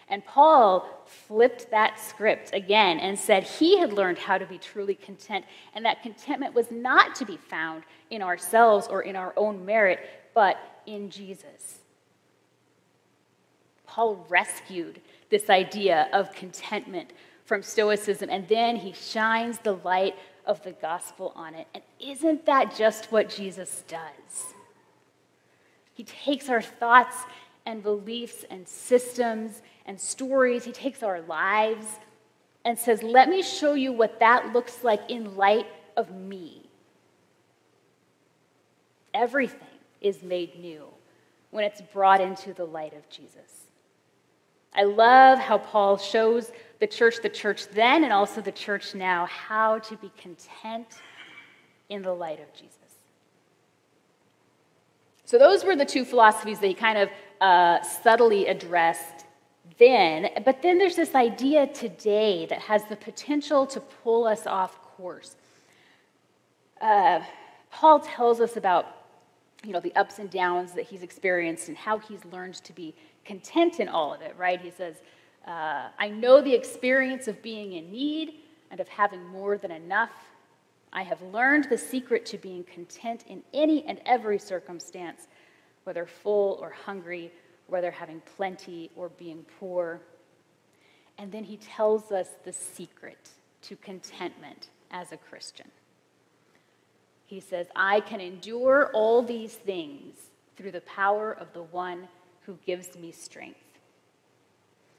And 0.10 0.24
Paul 0.24 0.88
flipped 1.05 1.72
that 1.72 2.00
script 2.00 2.51
again 2.53 3.00
and 3.00 3.17
said 3.17 3.43
he 3.43 3.79
had 3.79 3.93
learned 3.93 4.19
how 4.19 4.38
to 4.38 4.46
be 4.46 4.60
truly 4.60 4.93
content, 4.93 5.43
and 5.74 5.84
that 5.86 6.03
contentment 6.03 6.53
was 6.53 6.69
not 6.69 7.15
to 7.15 7.25
be 7.25 7.36
found 7.36 7.84
in 8.12 8.22
ourselves 8.22 8.88
or 8.88 9.01
in 9.01 9.15
our 9.15 9.34
own 9.36 9.65
merit, 9.65 10.00
but 10.36 10.57
in 10.86 11.10
Jesus. 11.10 11.79
Paul 13.88 14.24
rescued 14.29 15.01
this 15.29 15.50
idea 15.50 16.10
of 16.13 16.31
contentment 16.31 17.12
from 17.43 17.63
Stoicism, 17.63 18.29
and 18.29 18.48
then 18.48 18.75
he 18.75 18.93
shines 18.93 19.57
the 19.60 19.74
light 19.77 20.15
of 20.47 20.63
the 20.63 20.71
gospel 20.71 21.33
on 21.35 21.53
it. 21.53 21.67
And 21.73 21.83
isn't 21.99 22.45
that 22.45 22.75
just 22.75 23.11
what 23.11 23.29
Jesus 23.29 23.83
does? 23.87 24.53
He 25.93 26.03
takes 26.03 26.49
our 26.49 26.61
thoughts 26.61 27.17
and 27.65 27.83
beliefs 27.83 28.45
and 28.49 28.67
systems 28.67 29.61
and 29.85 29.99
stories, 29.99 30.63
he 30.63 30.71
takes 30.71 31.03
our 31.03 31.21
lives 31.21 31.85
and 32.65 32.77
says, 32.77 33.03
Let 33.03 33.29
me 33.29 33.41
show 33.41 33.73
you 33.73 33.91
what 33.91 34.19
that 34.19 34.53
looks 34.53 34.83
like 34.83 35.01
in 35.09 35.35
light 35.35 35.67
of 35.95 36.11
me. 36.11 36.69
Everything 39.13 39.59
is 40.01 40.23
made 40.23 40.59
new 40.59 40.85
when 41.51 41.63
it's 41.63 41.81
brought 41.81 42.21
into 42.21 42.53
the 42.53 42.65
light 42.65 42.93
of 42.93 43.09
Jesus. 43.09 43.67
I 44.73 44.83
love 44.83 45.39
how 45.39 45.57
Paul 45.57 45.97
shows 45.97 46.51
the 46.79 46.88
church, 46.88 47.15
the 47.22 47.29
church 47.29 47.67
then, 47.69 48.03
and 48.03 48.13
also 48.13 48.41
the 48.41 48.51
church 48.51 48.96
now, 48.96 49.25
how 49.25 49.79
to 49.79 49.98
be 49.98 50.12
content 50.17 50.88
in 51.89 52.01
the 52.01 52.13
light 52.13 52.39
of 52.39 52.53
Jesus. 52.53 52.77
So, 55.25 55.38
those 55.38 55.63
were 55.65 55.75
the 55.75 55.86
two 55.86 56.05
philosophies 56.05 56.60
that 56.60 56.67
he 56.67 56.74
kind 56.74 56.98
of 56.98 57.10
uh, 57.41 57.81
subtly 57.81 58.48
addressed 58.48 59.25
then. 59.77 60.29
But 60.46 60.62
then 60.62 60.77
there's 60.77 60.96
this 60.96 61.15
idea 61.15 61.67
today 61.67 62.46
that 62.48 62.60
has 62.60 62.84
the 62.86 62.96
potential 62.96 63.65
to 63.67 63.79
pull 63.79 64.25
us 64.25 64.48
off 64.48 64.81
course. 64.81 65.36
Uh, 66.81 67.22
Paul 67.72 68.00
tells 68.00 68.39
us 68.39 68.57
about 68.57 68.98
you 69.63 69.74
know, 69.74 69.79
the 69.79 69.96
ups 69.96 70.19
and 70.19 70.29
downs 70.29 70.74
that 70.74 70.86
he's 70.86 71.03
experienced 71.03 71.67
and 71.67 71.77
how 71.77 71.98
he's 71.98 72.24
learned 72.25 72.55
to 72.55 72.74
be 72.74 72.96
content 73.25 73.79
in 73.79 73.88
all 73.88 74.13
of 74.13 74.22
it, 74.22 74.36
right? 74.38 74.62
He 74.62 74.72
says, 74.72 74.96
uh, 75.47 75.87
I 75.97 76.09
know 76.09 76.41
the 76.41 76.53
experience 76.53 77.27
of 77.27 77.41
being 77.41 77.73
in 77.73 77.91
need 77.91 78.33
and 78.69 78.79
of 78.79 78.87
having 78.89 79.25
more 79.25 79.57
than 79.57 79.71
enough. 79.71 80.11
I 80.91 81.03
have 81.03 81.21
learned 81.21 81.67
the 81.69 81.77
secret 81.77 82.25
to 82.27 82.37
being 82.37 82.65
content 82.65 83.23
in 83.27 83.43
any 83.53 83.85
and 83.85 84.01
every 84.05 84.39
circumstance, 84.39 85.27
whether 85.85 86.05
full 86.05 86.59
or 86.61 86.69
hungry, 86.69 87.31
whether 87.67 87.91
having 87.91 88.21
plenty 88.35 88.91
or 88.95 89.09
being 89.09 89.45
poor. 89.59 90.01
And 91.17 91.31
then 91.31 91.45
he 91.45 91.57
tells 91.57 92.11
us 92.11 92.29
the 92.43 92.53
secret 92.53 93.29
to 93.63 93.75
contentment 93.77 94.69
as 94.91 95.11
a 95.11 95.17
Christian. 95.17 95.69
He 97.25 97.39
says, 97.39 97.67
I 97.75 98.01
can 98.01 98.21
endure 98.21 98.89
all 98.93 99.21
these 99.21 99.53
things 99.55 100.15
through 100.55 100.71
the 100.71 100.81
power 100.81 101.33
of 101.33 101.51
the 101.53 101.63
one 101.63 102.07
who 102.41 102.57
gives 102.65 102.97
me 102.97 103.11
strength. 103.11 103.66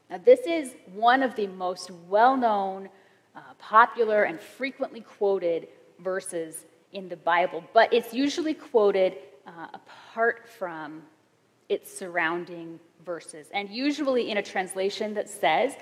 Now, 0.09 0.17
this 0.17 0.41
is 0.41 0.73
one 0.93 1.21
of 1.21 1.35
the 1.35 1.47
most 1.47 1.91
well 2.07 2.35
known, 2.35 2.89
uh, 3.35 3.41
popular, 3.59 4.23
and 4.23 4.39
frequently 4.39 5.01
quoted 5.01 5.67
verses 5.99 6.65
in 6.93 7.09
the 7.09 7.15
Bible, 7.15 7.63
but 7.73 7.93
it's 7.93 8.13
usually 8.13 8.55
quoted 8.55 9.17
uh, 9.45 9.67
apart 9.73 10.47
from 10.47 11.03
its 11.67 11.95
surrounding 11.95 12.79
verses, 13.05 13.47
and 13.53 13.69
usually 13.69 14.31
in 14.31 14.37
a 14.37 14.43
translation 14.43 15.13
that 15.13 15.29
says, 15.29 15.75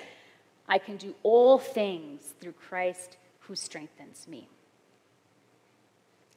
I 0.67 0.77
can 0.77 0.98
do 0.98 1.15
all 1.24 1.57
things 1.57 2.34
through 2.41 2.53
Christ 2.53 3.15
who 3.39 3.55
strengthens 3.55 4.27
me. 4.27 4.50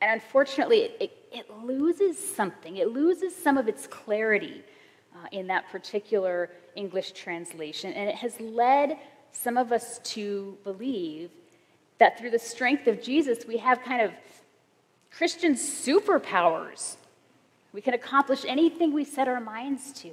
And 0.00 0.12
unfortunately, 0.12 0.82
it, 0.82 0.96
it, 1.00 1.12
it 1.32 1.64
loses 1.64 2.16
something, 2.16 2.76
it 2.76 2.88
loses 2.88 3.34
some 3.34 3.58
of 3.58 3.66
its 3.68 3.88
clarity 3.88 4.62
uh, 5.14 5.26
in 5.32 5.46
that 5.48 5.68
particular 5.70 6.50
English 6.76 7.12
translation. 7.12 7.92
And 7.92 8.08
it 8.08 8.16
has 8.16 8.38
led 8.40 8.98
some 9.32 9.56
of 9.56 9.72
us 9.72 9.98
to 10.04 10.56
believe 10.64 11.30
that 11.98 12.18
through 12.18 12.30
the 12.30 12.38
strength 12.38 12.86
of 12.86 13.02
Jesus, 13.02 13.46
we 13.46 13.58
have 13.58 13.82
kind 13.82 14.02
of 14.02 14.12
Christian 15.10 15.54
superpowers. 15.54 16.96
We 17.72 17.80
can 17.80 17.94
accomplish 17.94 18.44
anything 18.46 18.92
we 18.92 19.04
set 19.04 19.28
our 19.28 19.40
minds 19.40 19.92
to. 20.00 20.10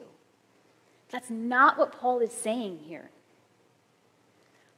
That's 1.09 1.29
not 1.29 1.77
what 1.77 1.93
Paul 1.93 2.19
is 2.19 2.31
saying 2.31 2.79
here. 2.85 3.09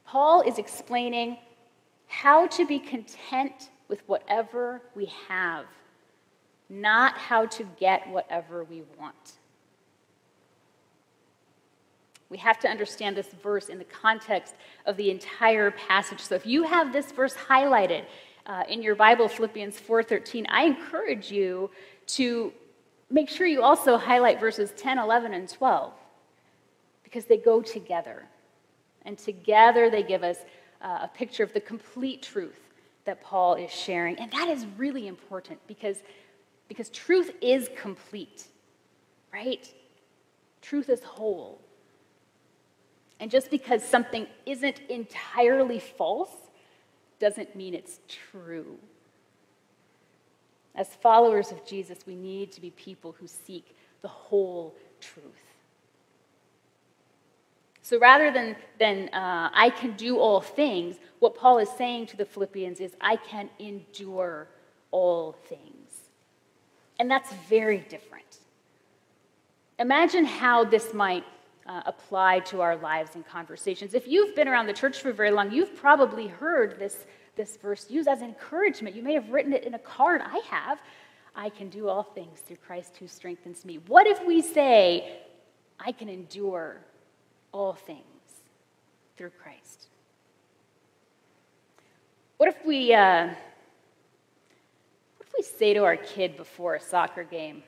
Paul 0.06 0.42
is 0.42 0.58
explaining 0.58 1.38
how 2.06 2.46
to 2.48 2.66
be 2.66 2.78
content 2.78 3.70
with 3.88 4.00
whatever 4.08 4.82
we 4.94 5.06
have, 5.28 5.66
not 6.68 7.16
how 7.16 7.46
to 7.46 7.64
get 7.78 8.08
whatever 8.08 8.64
we 8.64 8.82
want. 8.98 9.32
We 12.30 12.38
have 12.38 12.58
to 12.60 12.68
understand 12.68 13.16
this 13.16 13.28
verse 13.42 13.68
in 13.68 13.78
the 13.78 13.84
context 13.84 14.54
of 14.86 14.96
the 14.96 15.10
entire 15.10 15.72
passage. 15.72 16.20
So 16.20 16.36
if 16.36 16.46
you 16.46 16.62
have 16.62 16.92
this 16.92 17.10
verse 17.10 17.34
highlighted 17.34 18.04
uh, 18.46 18.62
in 18.68 18.82
your 18.82 18.94
Bible, 18.94 19.28
Philippians 19.28 19.78
4:13, 19.80 20.46
I 20.48 20.64
encourage 20.64 21.30
you 21.30 21.70
to 22.08 22.52
make 23.10 23.28
sure 23.28 23.46
you 23.46 23.62
also 23.62 23.96
highlight 23.96 24.38
verses 24.38 24.72
10, 24.76 24.98
11, 24.98 25.34
and 25.34 25.48
12 25.48 25.92
because 27.02 27.24
they 27.24 27.36
go 27.36 27.60
together. 27.60 28.24
And 29.04 29.18
together 29.18 29.90
they 29.90 30.04
give 30.04 30.22
us 30.22 30.38
uh, 30.80 31.00
a 31.02 31.10
picture 31.12 31.42
of 31.42 31.52
the 31.52 31.60
complete 31.60 32.22
truth 32.22 32.60
that 33.04 33.22
Paul 33.22 33.54
is 33.54 33.70
sharing. 33.70 34.16
And 34.18 34.30
that 34.32 34.48
is 34.48 34.66
really 34.76 35.08
important 35.08 35.58
because, 35.66 35.96
because 36.68 36.88
truth 36.90 37.32
is 37.40 37.68
complete, 37.76 38.46
right? 39.32 39.72
Truth 40.62 40.88
is 40.88 41.02
whole. 41.02 41.60
And 43.20 43.30
just 43.30 43.50
because 43.50 43.84
something 43.84 44.26
isn't 44.46 44.80
entirely 44.88 45.78
false 45.78 46.32
doesn't 47.18 47.54
mean 47.54 47.74
it's 47.74 48.00
true. 48.08 48.78
As 50.74 50.88
followers 50.88 51.52
of 51.52 51.64
Jesus, 51.66 51.98
we 52.06 52.14
need 52.14 52.50
to 52.52 52.60
be 52.62 52.70
people 52.70 53.14
who 53.20 53.26
seek 53.26 53.76
the 54.00 54.08
whole 54.08 54.74
truth. 55.00 55.24
So 57.82 57.98
rather 57.98 58.30
than, 58.30 58.56
than 58.78 59.08
uh, 59.12 59.50
I 59.52 59.70
can 59.70 59.92
do 59.92 60.18
all 60.18 60.40
things, 60.40 60.96
what 61.18 61.34
Paul 61.34 61.58
is 61.58 61.68
saying 61.76 62.06
to 62.06 62.16
the 62.16 62.24
Philippians 62.24 62.80
is, 62.80 62.92
I 63.00 63.16
can 63.16 63.50
endure 63.58 64.48
all 64.90 65.32
things. 65.48 66.08
And 66.98 67.10
that's 67.10 67.32
very 67.48 67.78
different. 67.88 68.38
Imagine 69.78 70.24
how 70.24 70.64
this 70.64 70.94
might 70.94 71.24
uh, 71.70 71.82
apply 71.86 72.40
to 72.40 72.60
our 72.60 72.76
lives 72.76 73.14
and 73.14 73.24
conversations. 73.24 73.94
If 73.94 74.08
you've 74.08 74.34
been 74.34 74.48
around 74.48 74.66
the 74.66 74.72
church 74.72 75.00
for 75.00 75.12
very 75.12 75.30
long, 75.30 75.52
you've 75.52 75.76
probably 75.76 76.26
heard 76.26 76.80
this, 76.80 77.06
this 77.36 77.56
verse 77.58 77.88
used 77.88 78.08
as 78.08 78.22
encouragement. 78.22 78.96
You 78.96 79.04
may 79.04 79.14
have 79.14 79.30
written 79.30 79.52
it 79.52 79.62
in 79.62 79.74
a 79.74 79.78
card. 79.78 80.20
I 80.20 80.40
have. 80.50 80.80
I 81.36 81.48
can 81.48 81.68
do 81.68 81.88
all 81.88 82.02
things 82.02 82.40
through 82.40 82.56
Christ 82.56 82.96
who 82.96 83.06
strengthens 83.06 83.64
me. 83.64 83.78
What 83.86 84.08
if 84.08 84.26
we 84.26 84.42
say, 84.42 85.20
I 85.78 85.92
can 85.92 86.08
endure 86.08 86.80
all 87.52 87.74
things 87.74 88.02
through 89.16 89.30
Christ? 89.40 89.86
What 92.38 92.48
if 92.48 92.66
we, 92.66 92.92
uh, 92.92 93.26
what 93.28 95.26
if 95.28 95.32
we 95.38 95.42
say 95.44 95.72
to 95.74 95.84
our 95.84 95.96
kid 95.96 96.36
before 96.36 96.74
a 96.74 96.80
soccer 96.80 97.22
game, 97.22 97.62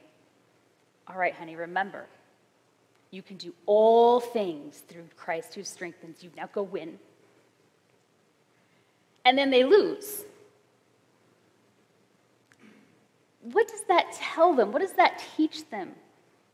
all 1.06 1.16
right, 1.16 1.34
honey, 1.34 1.54
remember, 1.54 2.06
you 3.12 3.22
can 3.22 3.36
do 3.36 3.54
all 3.66 4.18
things 4.18 4.82
through 4.88 5.06
Christ 5.16 5.54
who 5.54 5.62
strengthens 5.62 6.24
you. 6.24 6.30
Now 6.34 6.48
go 6.52 6.62
win. 6.62 6.98
And 9.24 9.38
then 9.38 9.50
they 9.50 9.64
lose. 9.64 10.24
What 13.42 13.68
does 13.68 13.84
that 13.88 14.12
tell 14.14 14.54
them? 14.54 14.72
What 14.72 14.80
does 14.80 14.94
that 14.94 15.22
teach 15.36 15.68
them 15.68 15.92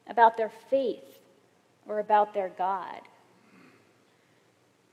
about 0.09 0.37
their 0.37 0.51
faith 0.69 1.21
or 1.87 2.01
about 2.01 2.35
their 2.35 2.49
God? 2.49 3.01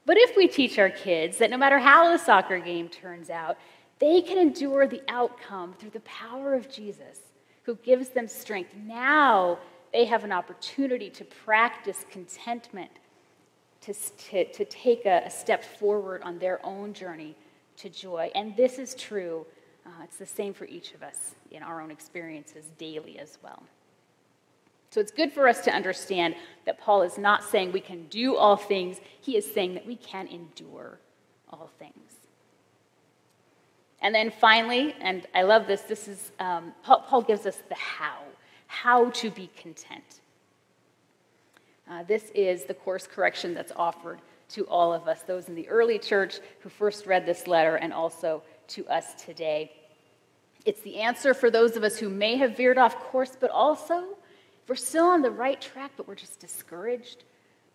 But 0.06 0.18
if 0.18 0.38
we 0.38 0.48
teach 0.48 0.78
our 0.78 0.92
kids 0.92 1.40
that 1.40 1.50
no 1.50 1.58
matter 1.58 1.80
how 1.80 2.12
the 2.12 2.20
soccer 2.20 2.60
game 2.60 2.90
turns 2.90 3.32
out, 3.32 3.58
they 3.98 4.22
can 4.22 4.38
endure 4.38 4.86
the 4.86 5.02
outcome 5.08 5.74
through 5.80 5.90
the 5.92 6.02
power 6.02 6.54
of 6.54 6.70
Jesus 6.70 7.22
who 7.64 7.76
gives 7.78 8.10
them 8.10 8.28
strength. 8.28 8.76
Now 8.76 9.58
they 9.96 10.04
have 10.04 10.26
an 10.26 10.34
opportunity 10.34 11.10
to 11.10 11.24
practice 11.24 12.06
contentment, 12.12 12.92
to, 13.80 13.94
to, 13.94 14.44
to 14.52 14.66
take 14.66 15.06
a, 15.06 15.22
a 15.26 15.30
step 15.30 15.64
forward 15.64 16.22
on 16.24 16.38
their 16.38 16.60
own 16.66 16.92
journey 16.92 17.34
to 17.78 17.88
joy. 17.88 18.30
And 18.36 18.58
this 18.58 18.78
is 18.78 18.94
true. 18.96 19.46
Uh, 19.86 20.04
it's 20.04 20.18
the 20.18 20.26
same 20.26 20.54
for 20.54 20.66
each 20.66 20.94
of 20.94 21.02
us 21.02 21.36
in 21.50 21.64
our 21.64 21.80
own 21.80 21.92
experiences 21.92 22.66
daily 22.78 23.18
as 23.20 23.38
well. 23.42 23.64
So 24.90 25.00
it's 25.00 25.14
good 25.14 25.32
for 25.32 25.48
us 25.48 25.62
to 25.62 25.72
understand 25.72 26.36
that 26.66 26.78
Paul 26.78 27.02
is 27.02 27.18
not 27.18 27.42
saying 27.42 27.72
we 27.72 27.80
can 27.80 28.08
do 28.08 28.36
all 28.36 28.58
things, 28.58 28.98
he 29.22 29.38
is 29.38 29.50
saying 29.50 29.76
that 29.76 29.88
we 29.88 29.96
can 29.96 30.28
endure 30.28 31.00
all 31.50 31.70
things. 31.80 31.94
And 34.02 34.14
then 34.14 34.30
finally, 34.30 34.94
and 35.00 35.26
I 35.34 35.44
love 35.44 35.68
this, 35.68 35.84
this 35.84 36.10
is, 36.10 36.34
um, 36.40 36.74
Paul, 36.84 37.06
Paul, 37.08 37.22
gives 37.22 37.46
us 37.46 37.60
the 37.70 37.76
how, 37.76 38.18
how 38.82 39.10
to 39.12 39.30
be 39.30 39.50
content. 39.56 40.22
Uh, 41.90 42.04
this 42.04 42.30
is 42.36 42.66
the 42.66 42.74
course 42.74 43.08
correction 43.08 43.54
that's 43.54 43.72
offered 43.76 44.20
to 44.50 44.68
all 44.68 44.94
of 44.94 45.08
us, 45.08 45.22
those 45.22 45.48
in 45.48 45.56
the 45.56 45.68
early 45.70 45.98
church 45.98 46.40
who 46.60 46.70
first 46.70 47.06
read 47.06 47.26
this 47.26 47.48
letter, 47.48 47.78
and 47.78 47.94
also 47.94 48.44
to 48.68 48.86
us 48.88 49.14
today. 49.16 49.72
It's 50.66 50.82
the 50.82 50.98
answer 50.98 51.34
for 51.34 51.50
those 51.50 51.78
of 51.78 51.84
us 51.84 51.98
who 51.98 52.10
may 52.10 52.36
have 52.36 52.58
veered 52.58 52.78
off 52.78 53.00
course, 53.00 53.38
but 53.40 53.50
also 53.50 54.00
if 54.62 54.70
we're 54.70 54.76
still 54.76 55.06
on 55.06 55.22
the 55.22 55.32
right 55.32 55.62
track, 55.62 55.92
but 55.96 56.08
we're 56.08 56.16
just 56.16 56.40
discouraged, 56.40 57.24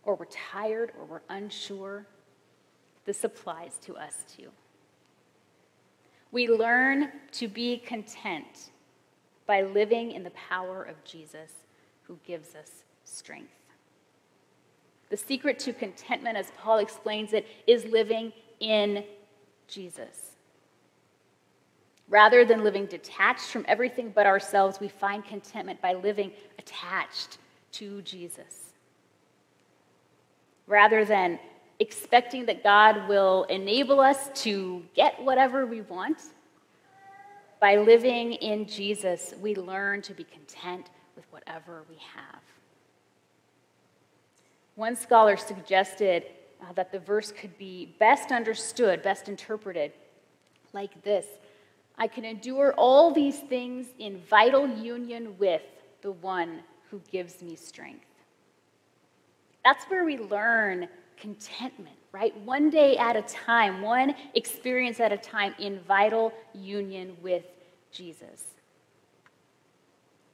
or 0.04 0.16
we're 0.16 0.26
tired, 0.26 0.92
or 0.98 1.06
we're 1.06 1.22
unsure. 1.28 2.04
This 3.06 3.24
applies 3.24 3.78
to 3.82 3.96
us 3.96 4.24
too. 4.36 4.50
We 6.30 6.48
learn 6.48 7.10
to 7.32 7.48
be 7.48 7.78
content 7.78 8.70
by 9.50 9.62
living 9.62 10.12
in 10.12 10.22
the 10.22 10.30
power 10.30 10.84
of 10.84 11.02
Jesus 11.02 11.50
who 12.02 12.16
gives 12.24 12.54
us 12.54 12.84
strength. 13.02 13.50
The 15.08 15.16
secret 15.16 15.58
to 15.58 15.72
contentment, 15.72 16.36
as 16.36 16.52
Paul 16.56 16.78
explains 16.78 17.32
it, 17.32 17.48
is 17.66 17.84
living 17.86 18.32
in 18.60 19.02
Jesus. 19.66 20.36
Rather 22.08 22.44
than 22.44 22.62
living 22.62 22.86
detached 22.86 23.46
from 23.46 23.64
everything 23.66 24.12
but 24.14 24.24
ourselves, 24.24 24.78
we 24.78 24.86
find 24.86 25.24
contentment 25.24 25.82
by 25.82 25.94
living 25.94 26.30
attached 26.60 27.38
to 27.72 28.02
Jesus. 28.02 28.74
Rather 30.68 31.04
than 31.04 31.40
expecting 31.80 32.46
that 32.46 32.62
God 32.62 33.08
will 33.08 33.42
enable 33.50 33.98
us 33.98 34.30
to 34.44 34.84
get 34.94 35.20
whatever 35.20 35.66
we 35.66 35.80
want. 35.80 36.20
By 37.60 37.76
living 37.76 38.32
in 38.32 38.66
Jesus, 38.66 39.34
we 39.40 39.54
learn 39.54 40.00
to 40.02 40.14
be 40.14 40.24
content 40.24 40.88
with 41.14 41.26
whatever 41.30 41.84
we 41.90 41.96
have. 42.14 42.40
One 44.76 44.96
scholar 44.96 45.36
suggested 45.36 46.24
uh, 46.62 46.72
that 46.72 46.90
the 46.90 46.98
verse 46.98 47.32
could 47.32 47.56
be 47.58 47.94
best 47.98 48.32
understood, 48.32 49.02
best 49.02 49.28
interpreted 49.28 49.92
like 50.72 51.02
this 51.02 51.26
I 51.98 52.06
can 52.06 52.24
endure 52.24 52.72
all 52.78 53.12
these 53.12 53.40
things 53.40 53.88
in 53.98 54.22
vital 54.30 54.66
union 54.66 55.36
with 55.38 55.60
the 56.00 56.12
one 56.12 56.60
who 56.90 57.02
gives 57.12 57.42
me 57.42 57.56
strength. 57.56 58.06
That's 59.62 59.84
where 59.84 60.06
we 60.06 60.16
learn 60.16 60.88
contentment, 61.20 61.96
right? 62.12 62.36
One 62.40 62.70
day 62.70 62.96
at 62.96 63.16
a 63.16 63.22
time, 63.22 63.82
one 63.82 64.14
experience 64.34 65.00
at 65.00 65.12
a 65.12 65.16
time 65.16 65.54
in 65.58 65.80
vital 65.80 66.32
union 66.54 67.16
with 67.22 67.44
Jesus. 67.92 68.44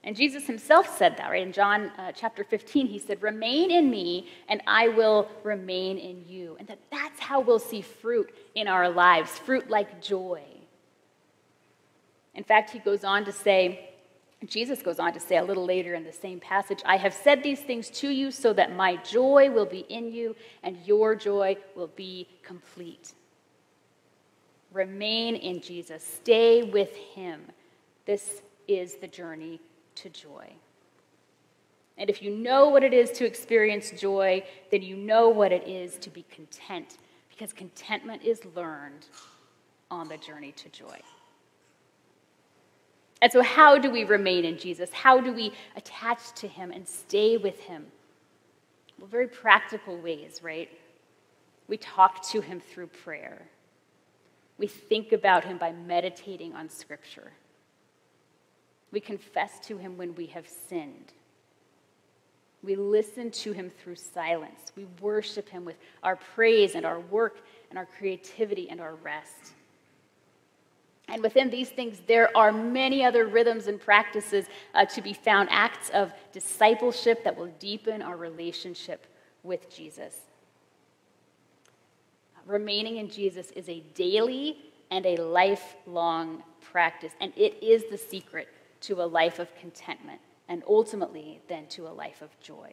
And 0.07 0.15
Jesus 0.15 0.47
himself 0.47 0.97
said 0.97 1.17
that, 1.17 1.31
right? 1.31 1.43
In 1.43 1.53
John 1.53 1.91
uh, 1.99 2.13
chapter 2.15 2.45
15, 2.45 2.87
he 2.87 2.99
said, 3.01 3.21
Remain 3.23 3.73
in 3.73 3.91
me, 3.91 4.29
and 4.49 4.63
I 4.65 4.87
will 4.89 5.29
remain 5.43 5.99
in 5.99 6.25
you. 6.29 6.57
And 6.61 6.69
that 6.69 6.79
that's 6.93 7.19
how 7.19 7.41
we'll 7.41 7.59
see 7.59 7.83
fruit 7.83 8.33
in 8.55 8.69
our 8.69 8.89
lives, 8.89 9.33
fruit 9.33 9.69
like 9.69 10.01
joy. 10.01 10.43
In 12.37 12.45
fact, 12.45 12.71
he 12.71 12.79
goes 12.79 13.03
on 13.03 13.25
to 13.25 13.33
say, 13.33 13.96
Jesus 14.45 14.83
goes 14.83 14.99
on 14.99 15.15
to 15.15 15.21
say 15.21 15.39
a 15.39 15.45
little 15.45 15.65
later 15.65 15.95
in 15.95 16.05
the 16.05 16.13
same 16.13 16.41
passage, 16.41 16.83
I 16.85 16.99
have 16.99 17.15
said 17.15 17.43
these 17.43 17.61
things 17.61 17.89
to 17.91 18.11
you 18.11 18.31
so 18.31 18.53
that 18.53 18.77
my 18.77 18.97
joy 18.97 19.51
will 19.51 19.65
be 19.65 19.81
in 19.89 20.13
you 20.13 20.37
and 20.63 20.77
your 20.85 21.15
joy 21.15 21.57
will 21.75 21.91
be 21.97 22.29
complete. 22.43 23.15
Remain 24.73 25.37
in 25.37 25.63
Jesus, 25.63 26.05
stay 26.05 26.63
with 26.63 26.95
him. 26.95 27.41
This 28.05 28.43
is 28.69 28.97
the 28.97 29.09
journey 29.09 29.59
to 29.97 30.11
joy. 30.11 30.53
And 31.97 32.11
if 32.11 32.21
you 32.21 32.31
know 32.31 32.69
what 32.69 32.85
it 32.85 32.93
is 32.93 33.11
to 33.13 33.25
experience 33.25 33.91
joy, 33.93 34.45
then 34.71 34.83
you 34.83 34.97
know 34.97 35.31
what 35.31 35.51
it 35.51 35.67
is 35.67 35.97
to 36.01 36.11
be 36.11 36.27
content, 36.31 36.99
because 37.31 37.55
contentment 37.55 38.23
is 38.23 38.45
learned 38.55 39.07
on 39.91 40.09
the 40.09 40.19
journey 40.19 40.53
to 40.53 40.69
joy. 40.69 41.01
And 43.23 43.33
so, 43.33 43.43
how 43.43 43.79
do 43.79 43.91
we 43.91 44.05
remain 44.05 44.45
in 44.45 44.59
Jesus? 44.59 44.93
How 44.93 45.21
do 45.21 45.33
we 45.33 45.53
attach 45.75 46.33
to 46.37 46.49
him 46.49 46.71
and 46.71 46.87
stay 46.87 47.37
with 47.37 47.59
him? 47.61 47.87
Well, 48.99 49.09
very 49.09 49.29
practical 49.29 49.97
ways, 49.97 50.41
right? 50.43 50.69
We 51.69 51.77
talk 51.77 52.27
to 52.31 52.41
him 52.41 52.61
through 52.61 52.89
prayer. 52.89 53.43
We 54.59 54.67
think 54.67 55.13
about 55.13 55.45
him 55.45 55.59
by 55.59 55.73
meditating 55.73 56.55
on 56.55 56.69
Scripture. 56.69 57.33
We 58.91 59.01
confess 59.01 59.61
to 59.67 59.77
him 59.77 59.97
when 59.97 60.15
we 60.15 60.27
have 60.27 60.49
sinned. 60.49 61.13
We 62.63 62.75
listen 62.75 63.31
to 63.31 63.53
him 63.53 63.71
through 63.71 63.97
silence. 63.97 64.73
We 64.77 64.87
worship 65.01 65.49
him 65.49 65.65
with 65.65 65.77
our 66.03 66.17
praise 66.17 66.75
and 66.75 66.87
our 66.87 67.01
work 67.01 67.39
and 67.71 67.79
our 67.79 67.87
creativity 67.87 68.71
and 68.71 68.81
our 68.81 68.95
rest. 68.97 69.53
And 71.09 71.23
within 71.23 71.51
these 71.51 71.69
things, 71.69 72.03
there 72.07 72.37
are 72.37 72.53
many 72.53 73.05
other 73.05 73.27
rhythms 73.27 73.69
and 73.69 73.81
practices 73.81 74.47
uh, 74.75 74.85
to 74.87 75.01
be 75.01 75.13
found, 75.13 75.49
acts 75.53 75.89
of 75.91 76.13
discipleship 76.33 77.23
that 77.25 77.37
will 77.37 77.53
deepen 77.61 78.03
our 78.03 78.17
relationship 78.17 79.07
with 79.45 79.75
Jesus. 79.75 80.17
Remaining 82.45 82.97
in 82.97 83.09
Jesus 83.09 83.51
is 83.53 83.69
a 83.69 83.81
daily 83.95 84.59
and 84.91 85.07
a 85.07 85.17
lifelong 85.17 86.43
practice, 86.61 87.13
and 87.21 87.33
it 87.37 87.63
is 87.63 87.85
the 87.91 87.99
secret 87.99 88.49
to 88.83 89.03
a 89.03 89.05
life 89.05 89.39
of 89.39 89.55
contentment 89.57 90.21
and 90.49 90.63
ultimately 90.69 91.41
then 91.49 91.67
to 91.67 91.87
a 91.89 91.91
life 91.91 92.23
of 92.23 92.39
joy. 92.41 92.73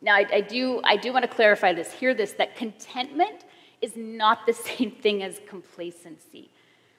Now, 0.00 0.14
I, 0.14 0.26
I, 0.32 0.40
do, 0.40 0.80
I 0.84 0.96
do 0.96 1.12
want 1.12 1.24
to 1.24 1.28
clarify 1.28 1.72
this, 1.72 1.92
hear 1.92 2.14
this, 2.14 2.32
that 2.34 2.54
contentment 2.56 3.44
is 3.80 3.96
not 3.96 4.46
the 4.46 4.52
same 4.68 4.90
thing 4.90 5.22
as 5.22 5.40
complacency. 5.48 6.50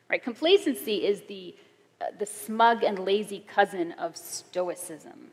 Right? 0.09 0.23
Complacency 0.23 1.05
is 1.05 1.21
the, 1.27 1.55
uh, 2.01 2.05
the 2.17 2.25
smug 2.25 2.83
and 2.83 2.99
lazy 2.99 3.45
cousin 3.47 3.93
of 3.93 4.17
stoicism. 4.17 5.31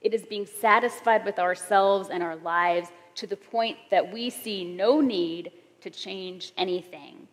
It 0.00 0.14
is 0.14 0.22
being 0.22 0.46
satisfied 0.46 1.24
with 1.24 1.38
ourselves 1.38 2.08
and 2.08 2.22
our 2.22 2.36
lives 2.36 2.88
to 3.16 3.26
the 3.26 3.36
point 3.36 3.76
that 3.90 4.12
we 4.12 4.30
see 4.30 4.64
no 4.64 5.00
need 5.00 5.52
to 5.82 5.90
change 5.90 6.52
anything. 6.56 7.28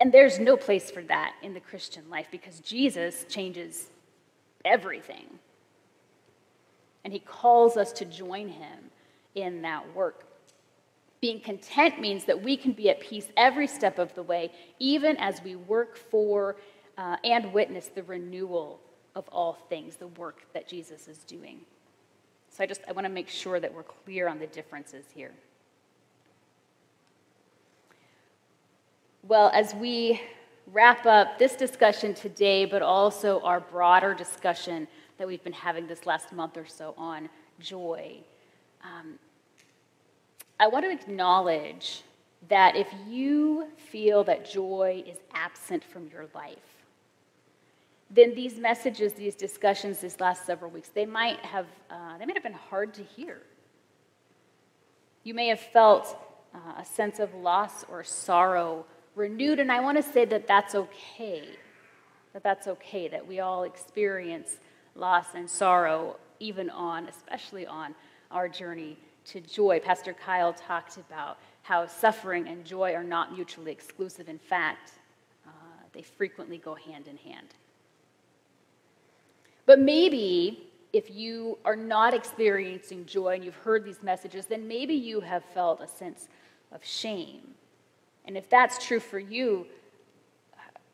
And 0.00 0.10
there's 0.10 0.40
no 0.40 0.56
place 0.56 0.90
for 0.90 1.02
that 1.02 1.34
in 1.42 1.54
the 1.54 1.60
Christian 1.60 2.10
life 2.10 2.26
because 2.32 2.58
Jesus 2.58 3.24
changes 3.28 3.86
everything. 4.64 5.38
And 7.04 7.12
he 7.12 7.20
calls 7.20 7.76
us 7.76 7.92
to 7.92 8.04
join 8.04 8.48
him 8.48 8.90
in 9.36 9.62
that 9.62 9.94
work. 9.94 10.24
Being 11.22 11.40
content 11.40 12.00
means 12.00 12.24
that 12.24 12.42
we 12.42 12.56
can 12.56 12.72
be 12.72 12.90
at 12.90 13.00
peace 13.00 13.28
every 13.36 13.68
step 13.68 13.98
of 14.00 14.12
the 14.14 14.24
way, 14.24 14.50
even 14.80 15.16
as 15.16 15.40
we 15.42 15.54
work 15.54 15.96
for 15.96 16.56
uh, 16.98 17.16
and 17.22 17.52
witness 17.52 17.86
the 17.86 18.02
renewal 18.02 18.80
of 19.14 19.28
all 19.28 19.54
things, 19.68 19.96
the 19.96 20.08
work 20.08 20.42
that 20.52 20.68
Jesus 20.68 21.06
is 21.06 21.18
doing. 21.18 21.60
So 22.50 22.64
I 22.64 22.66
just 22.66 22.80
I 22.88 22.92
want 22.92 23.06
to 23.06 23.12
make 23.12 23.28
sure 23.28 23.60
that 23.60 23.72
we're 23.72 23.84
clear 23.84 24.28
on 24.28 24.40
the 24.40 24.48
differences 24.48 25.04
here. 25.14 25.32
Well, 29.22 29.52
as 29.54 29.74
we 29.76 30.20
wrap 30.72 31.06
up 31.06 31.38
this 31.38 31.54
discussion 31.54 32.14
today, 32.14 32.64
but 32.64 32.82
also 32.82 33.40
our 33.42 33.60
broader 33.60 34.12
discussion 34.12 34.88
that 35.18 35.28
we've 35.28 35.44
been 35.44 35.52
having 35.52 35.86
this 35.86 36.04
last 36.04 36.32
month 36.32 36.56
or 36.56 36.66
so 36.66 36.94
on 36.98 37.28
joy, 37.60 38.16
um, 38.82 39.18
I 40.58 40.68
want 40.68 40.84
to 40.84 40.90
acknowledge 40.90 42.02
that 42.48 42.76
if 42.76 42.88
you 43.08 43.68
feel 43.76 44.24
that 44.24 44.50
joy 44.50 45.04
is 45.06 45.18
absent 45.32 45.84
from 45.84 46.08
your 46.08 46.26
life, 46.34 46.58
then 48.10 48.34
these 48.34 48.58
messages, 48.58 49.12
these 49.14 49.34
discussions, 49.34 50.00
these 50.00 50.20
last 50.20 50.44
several 50.44 50.70
weeks, 50.70 50.90
they 50.90 51.06
might 51.06 51.38
have, 51.40 51.66
uh, 51.90 52.18
they 52.18 52.26
might 52.26 52.36
have 52.36 52.42
been 52.42 52.52
hard 52.52 52.92
to 52.94 53.02
hear. 53.02 53.42
You 55.24 55.34
may 55.34 55.48
have 55.48 55.60
felt 55.60 56.16
uh, 56.54 56.80
a 56.80 56.84
sense 56.84 57.20
of 57.20 57.34
loss 57.34 57.84
or 57.88 58.04
sorrow 58.04 58.84
renewed, 59.14 59.60
and 59.60 59.70
I 59.70 59.80
want 59.80 59.96
to 59.96 60.02
say 60.02 60.24
that 60.26 60.46
that's 60.46 60.74
okay. 60.74 61.48
That 62.32 62.42
that's 62.42 62.66
okay, 62.66 63.08
that 63.08 63.26
we 63.26 63.40
all 63.40 63.62
experience 63.62 64.58
loss 64.94 65.26
and 65.34 65.48
sorrow, 65.48 66.16
even 66.40 66.68
on, 66.70 67.06
especially 67.06 67.66
on 67.66 67.94
our 68.30 68.48
journey 68.48 68.98
to 69.26 69.40
joy. 69.40 69.80
Pastor 69.80 70.12
Kyle 70.12 70.52
talked 70.52 70.96
about 70.96 71.38
how 71.62 71.86
suffering 71.86 72.48
and 72.48 72.64
joy 72.64 72.94
are 72.94 73.04
not 73.04 73.32
mutually 73.32 73.70
exclusive. 73.70 74.28
In 74.28 74.38
fact, 74.38 74.92
uh, 75.46 75.50
they 75.92 76.02
frequently 76.02 76.58
go 76.58 76.74
hand 76.74 77.06
in 77.06 77.16
hand. 77.16 77.48
But 79.64 79.78
maybe 79.78 80.66
if 80.92 81.10
you 81.10 81.58
are 81.64 81.76
not 81.76 82.14
experiencing 82.14 83.06
joy 83.06 83.36
and 83.36 83.44
you've 83.44 83.54
heard 83.54 83.84
these 83.84 84.02
messages, 84.02 84.46
then 84.46 84.68
maybe 84.68 84.94
you 84.94 85.20
have 85.20 85.44
felt 85.44 85.80
a 85.80 85.88
sense 85.88 86.28
of 86.72 86.84
shame. 86.84 87.54
And 88.24 88.36
if 88.36 88.48
that's 88.50 88.84
true 88.84 89.00
for 89.00 89.18
you, 89.18 89.66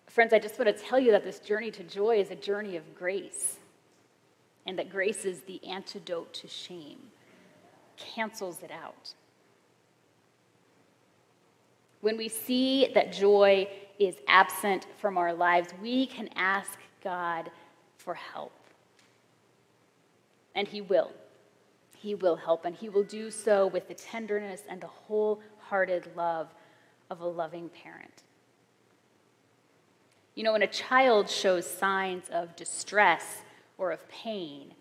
friends, 0.06 0.32
I 0.32 0.38
just 0.38 0.58
want 0.58 0.74
to 0.74 0.84
tell 0.84 0.98
you 0.98 1.10
that 1.12 1.24
this 1.24 1.38
journey 1.40 1.70
to 1.72 1.82
joy 1.82 2.20
is 2.20 2.30
a 2.30 2.36
journey 2.36 2.76
of 2.76 2.94
grace, 2.94 3.56
and 4.66 4.78
that 4.78 4.90
grace 4.90 5.24
is 5.24 5.40
the 5.42 5.64
antidote 5.66 6.32
to 6.34 6.48
shame, 6.48 6.98
cancels 7.98 8.62
it 8.62 8.70
out. 8.70 9.14
When 12.00 12.16
we 12.16 12.28
see 12.28 12.90
that 12.94 13.12
joy 13.12 13.68
is 13.98 14.16
absent 14.28 14.86
from 14.98 15.18
our 15.18 15.34
lives, 15.34 15.68
we 15.82 16.06
can 16.06 16.28
ask 16.36 16.78
God 17.02 17.50
for 17.96 18.14
help. 18.14 18.52
And 20.54 20.68
He 20.68 20.80
will. 20.80 21.10
He 21.96 22.14
will 22.14 22.36
help, 22.36 22.64
and 22.64 22.76
He 22.76 22.88
will 22.88 23.02
do 23.02 23.30
so 23.30 23.66
with 23.66 23.88
the 23.88 23.94
tenderness 23.94 24.62
and 24.68 24.80
the 24.80 24.86
wholehearted 24.86 26.10
love 26.16 26.48
of 27.10 27.20
a 27.20 27.26
loving 27.26 27.68
parent. 27.68 28.22
You 30.36 30.44
know, 30.44 30.52
when 30.52 30.62
a 30.62 30.68
child 30.68 31.28
shows 31.28 31.68
signs 31.68 32.28
of 32.30 32.54
distress 32.54 33.42
or 33.76 33.90
of 33.90 34.08
pain, 34.08 34.74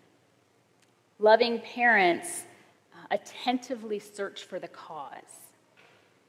loving 1.18 1.58
parents 1.60 2.44
attentively 3.10 3.98
search 3.98 4.44
for 4.44 4.58
the 4.58 4.68
cause, 4.68 5.12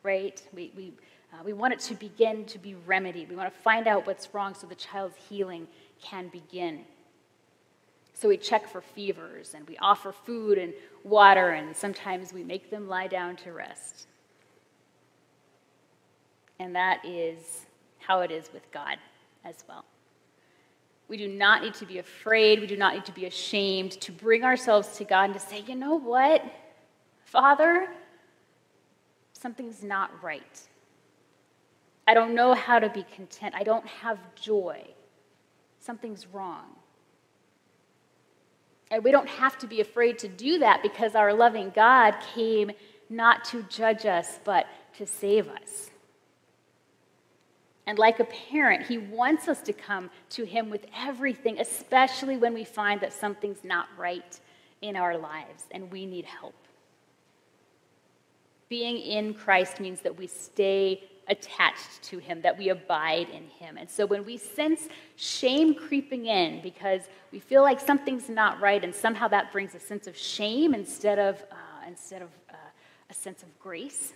right? 0.04 0.42
We, 0.54 0.72
we, 0.76 0.94
uh, 1.34 1.44
we 1.44 1.54
want 1.54 1.74
it 1.74 1.80
to 1.82 1.96
begin 1.96 2.46
to 2.46 2.58
be 2.58 2.76
remedied. 2.86 3.30
We 3.30 3.36
want 3.36 3.54
to 3.54 3.60
find 3.62 3.88
out 3.88 4.08
what's 4.08 4.34
wrong 4.34 4.54
so 4.54 4.68
the 4.68 4.76
child's 4.76 5.18
healing 5.30 5.68
can 6.02 6.30
begin. 6.30 6.86
So 8.14 8.28
we 8.28 8.38
check 8.38 8.68
for 8.68 8.82
fevers 8.82 9.54
and 9.54 9.68
we 9.68 9.78
offer 9.78 10.12
food 10.12 10.58
and 10.58 10.74
water, 11.04 11.52
and 11.52 11.76
sometimes 11.76 12.34
we 12.34 12.44
make 12.44 12.70
them 12.70 12.88
lie 12.88 13.08
down 13.08 13.36
to 13.38 13.54
rest. 13.54 14.08
And 16.60 16.76
that 16.76 17.06
is 17.06 17.66
how 18.00 18.20
it 18.22 18.32
is 18.32 18.52
with 18.54 18.70
God 18.72 18.98
as 19.46 19.64
well. 19.68 19.86
We 21.08 21.18
do 21.18 21.28
not 21.28 21.64
need 21.64 21.74
to 21.76 21.86
be 21.86 21.98
afraid. 21.98 22.60
We 22.60 22.68
do 22.68 22.78
not 22.78 22.94
need 22.94 23.06
to 23.06 23.12
be 23.12 23.26
ashamed 23.26 23.94
to 24.02 24.12
bring 24.12 24.44
ourselves 24.44 24.98
to 24.98 25.06
God 25.06 25.26
and 25.26 25.34
to 25.34 25.40
say, 25.40 25.64
you 25.66 25.76
know 25.76 25.96
what, 25.96 26.44
Father, 27.30 27.88
something's 29.34 29.84
not 29.84 30.10
right. 30.24 30.60
I 32.08 32.16
don't 32.16 32.34
know 32.34 32.56
how 32.56 32.80
to 32.80 32.90
be 32.90 33.06
content. 33.16 33.54
I 33.56 33.62
don't 33.62 33.86
have 33.86 34.18
joy. 34.34 34.84
Something's 35.80 36.26
wrong. 36.26 36.66
And 38.90 39.04
we 39.04 39.12
don't 39.12 39.30
have 39.30 39.60
to 39.60 39.68
be 39.68 39.80
afraid 39.80 40.18
to 40.20 40.28
do 40.28 40.58
that 40.58 40.82
because 40.82 41.14
our 41.14 41.32
loving 41.32 41.72
God 41.76 42.16
came 42.34 42.72
not 43.12 43.46
to 43.46 43.62
judge 43.70 44.08
us, 44.08 44.40
but 44.44 44.66
to 44.98 45.06
save 45.06 45.48
us. 45.50 45.92
And 47.86 48.00
like 48.00 48.20
a 48.20 48.26
parent, 48.26 48.88
he 48.88 48.98
wants 48.98 49.48
us 49.48 49.62
to 49.62 49.74
come 49.74 50.10
to 50.32 50.46
him 50.46 50.72
with 50.72 50.88
everything, 50.98 51.60
especially 51.60 52.38
when 52.38 52.56
we 52.56 52.64
find 52.64 53.02
that 53.02 53.14
something's 53.14 53.64
not 53.64 53.88
right 54.00 54.40
in 54.82 54.96
our 54.96 55.16
lives 55.16 55.66
and 55.70 55.92
we 55.92 56.08
need 56.08 56.26
help. 56.26 56.56
Being 58.70 58.98
in 58.98 59.34
Christ 59.34 59.80
means 59.80 60.02
that 60.02 60.16
we 60.16 60.28
stay 60.28 61.04
attached 61.28 62.02
to 62.04 62.18
him, 62.18 62.42
that 62.42 62.58
we 62.58 62.70
abide 62.70 63.30
in 63.30 63.48
him. 63.48 63.78
And 63.78 63.90
so 63.90 64.06
when 64.06 64.26
we 64.26 64.38
sense 64.38 64.88
shame 65.16 65.76
creeping 65.76 66.26
in 66.26 66.62
because 66.62 67.02
we 67.32 67.40
feel 67.40 67.62
like 67.62 67.80
something's 67.80 68.30
not 68.30 68.60
right, 68.60 68.84
and 68.84 68.94
somehow 68.94 69.28
that 69.30 69.52
brings 69.52 69.76
a 69.76 69.80
sense 69.80 70.08
of 70.08 70.18
shame 70.18 70.74
instead 70.74 71.20
of, 71.20 71.36
uh, 71.52 71.88
instead 71.88 72.22
of 72.22 72.30
uh, 72.50 72.56
a 73.10 73.14
sense 73.14 73.44
of 73.44 73.60
grace, 73.60 74.14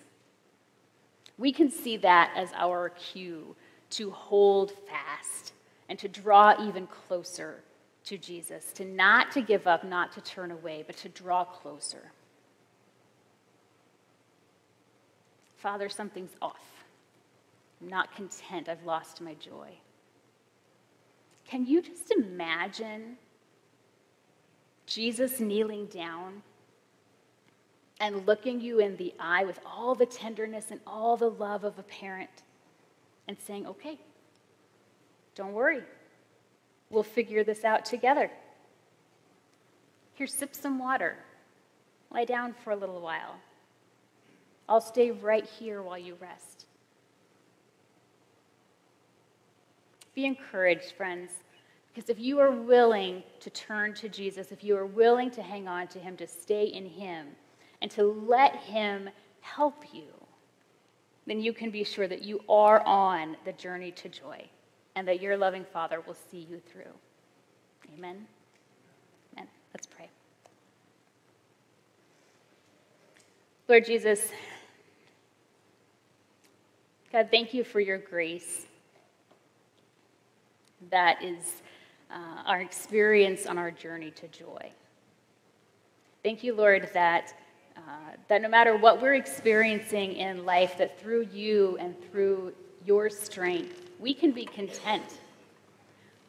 we 1.38 1.52
can 1.52 1.70
see 1.70 1.98
that 1.98 2.32
as 2.36 2.50
our 2.56 2.90
cue 2.90 3.56
to 3.92 4.10
hold 4.12 4.72
fast 4.88 5.54
and 5.90 6.00
to 6.00 6.08
draw 6.08 6.56
even 6.66 6.88
closer 6.88 7.64
to 8.06 8.18
Jesus, 8.18 8.72
to 8.74 8.86
not 8.86 9.32
to 9.32 9.42
give 9.42 9.68
up, 9.68 9.84
not 9.84 10.12
to 10.14 10.22
turn 10.22 10.52
away, 10.52 10.84
but 10.86 10.98
to 10.98 11.10
draw 11.10 11.44
closer. 11.44 12.12
Father, 15.64 15.88
something's 15.88 16.36
off. 16.42 16.84
I'm 17.82 17.88
not 17.88 18.14
content. 18.14 18.68
I've 18.68 18.84
lost 18.84 19.22
my 19.22 19.34
joy. 19.36 19.70
Can 21.48 21.66
you 21.66 21.82
just 21.82 22.12
imagine 22.12 23.16
Jesus 24.86 25.40
kneeling 25.40 25.86
down 25.86 26.44
and 28.02 28.28
looking 28.28 28.60
you 28.60 28.80
in 28.80 28.98
the 28.98 29.14
eye 29.18 29.46
with 29.46 29.62
all 29.66 29.96
the 29.96 30.06
tenderness 30.06 30.66
and 30.70 30.82
all 30.86 31.16
the 31.16 31.30
love 31.30 31.64
of 31.64 31.80
a 31.80 31.84
parent 31.84 32.44
and 33.30 33.38
saying, 33.40 33.66
okay, 33.66 33.98
don't 35.34 35.54
worry, 35.54 35.82
we'll 36.90 37.04
figure 37.04 37.46
this 37.46 37.64
out 37.64 37.86
together. 37.86 38.30
Here, 40.16 40.28
sip 40.28 40.56
some 40.56 40.78
water. 40.78 41.16
Lie 42.12 42.26
down 42.26 42.54
for 42.66 42.72
a 42.72 42.76
little 42.76 43.00
while. 43.00 43.38
I'll 44.74 44.82
stay 44.82 45.12
right 45.12 45.46
here 45.46 45.84
while 45.84 46.00
you 46.00 46.18
rest. 46.20 46.66
Be 50.16 50.26
encouraged, 50.26 50.94
friends, 50.94 51.30
because 51.94 52.10
if 52.10 52.20
you 52.20 52.40
are 52.40 52.50
willing 52.50 53.22
to 53.42 53.52
turn 53.52 53.94
to 53.94 54.10
Jesus, 54.10 54.52
if 54.52 54.64
you 54.64 54.76
are 54.76 54.88
willing 54.88 55.30
to 55.30 55.44
hang 55.44 55.68
on 55.68 55.90
to 55.90 56.00
him, 56.00 56.18
to 56.18 56.26
stay 56.26 56.64
in 56.66 56.88
him, 56.88 57.28
and 57.84 57.92
to 57.92 58.04
let 58.04 58.56
him 58.56 59.12
help 59.42 59.84
you, 59.94 60.08
then 61.28 61.40
you 61.40 61.54
can 61.54 61.70
be 61.70 61.84
sure 61.84 62.08
that 62.08 62.24
you 62.24 62.40
are 62.50 62.82
on 62.82 63.38
the 63.46 63.54
journey 63.54 63.92
to 63.92 64.10
joy 64.10 64.44
and 64.96 65.08
that 65.08 65.22
your 65.22 65.38
loving 65.38 65.66
Father 65.72 66.02
will 66.02 66.18
see 66.32 66.48
you 66.50 66.60
through. 66.60 66.94
Amen. 67.96 68.26
Amen. 69.34 69.48
Let's 69.72 69.86
pray. 69.86 70.10
Lord 73.68 73.86
Jesus, 73.86 74.32
God, 77.14 77.28
thank 77.30 77.54
you 77.54 77.64
for 77.64 77.80
your 77.80 78.00
grace. 78.00 78.66
That 80.90 81.24
is 81.24 81.62
uh, 82.10 82.42
our 82.48 82.60
experience 82.60 83.46
on 83.46 83.60
our 83.60 83.70
journey 83.70 84.10
to 84.10 84.28
joy. 84.30 84.72
Thank 86.24 86.44
you, 86.44 86.56
Lord, 86.56 86.90
that, 86.96 87.36
uh, 87.78 87.82
that 88.30 88.42
no 88.42 88.50
matter 88.50 88.76
what 88.76 89.00
we're 89.00 89.14
experiencing 89.14 90.14
in 90.14 90.44
life, 90.44 90.76
that 90.80 91.00
through 91.00 91.28
you 91.32 91.78
and 91.80 91.94
through 92.10 92.52
your 92.84 93.12
strength, 93.12 93.92
we 94.00 94.16
can 94.16 94.32
be 94.32 94.46
content. 94.46 95.20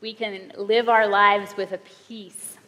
We 0.03 0.13
can 0.13 0.53
live 0.59 0.91
our 0.91 1.07
lives 1.07 1.57
with 1.57 1.73
a 1.73 1.81
peace, 2.07 2.59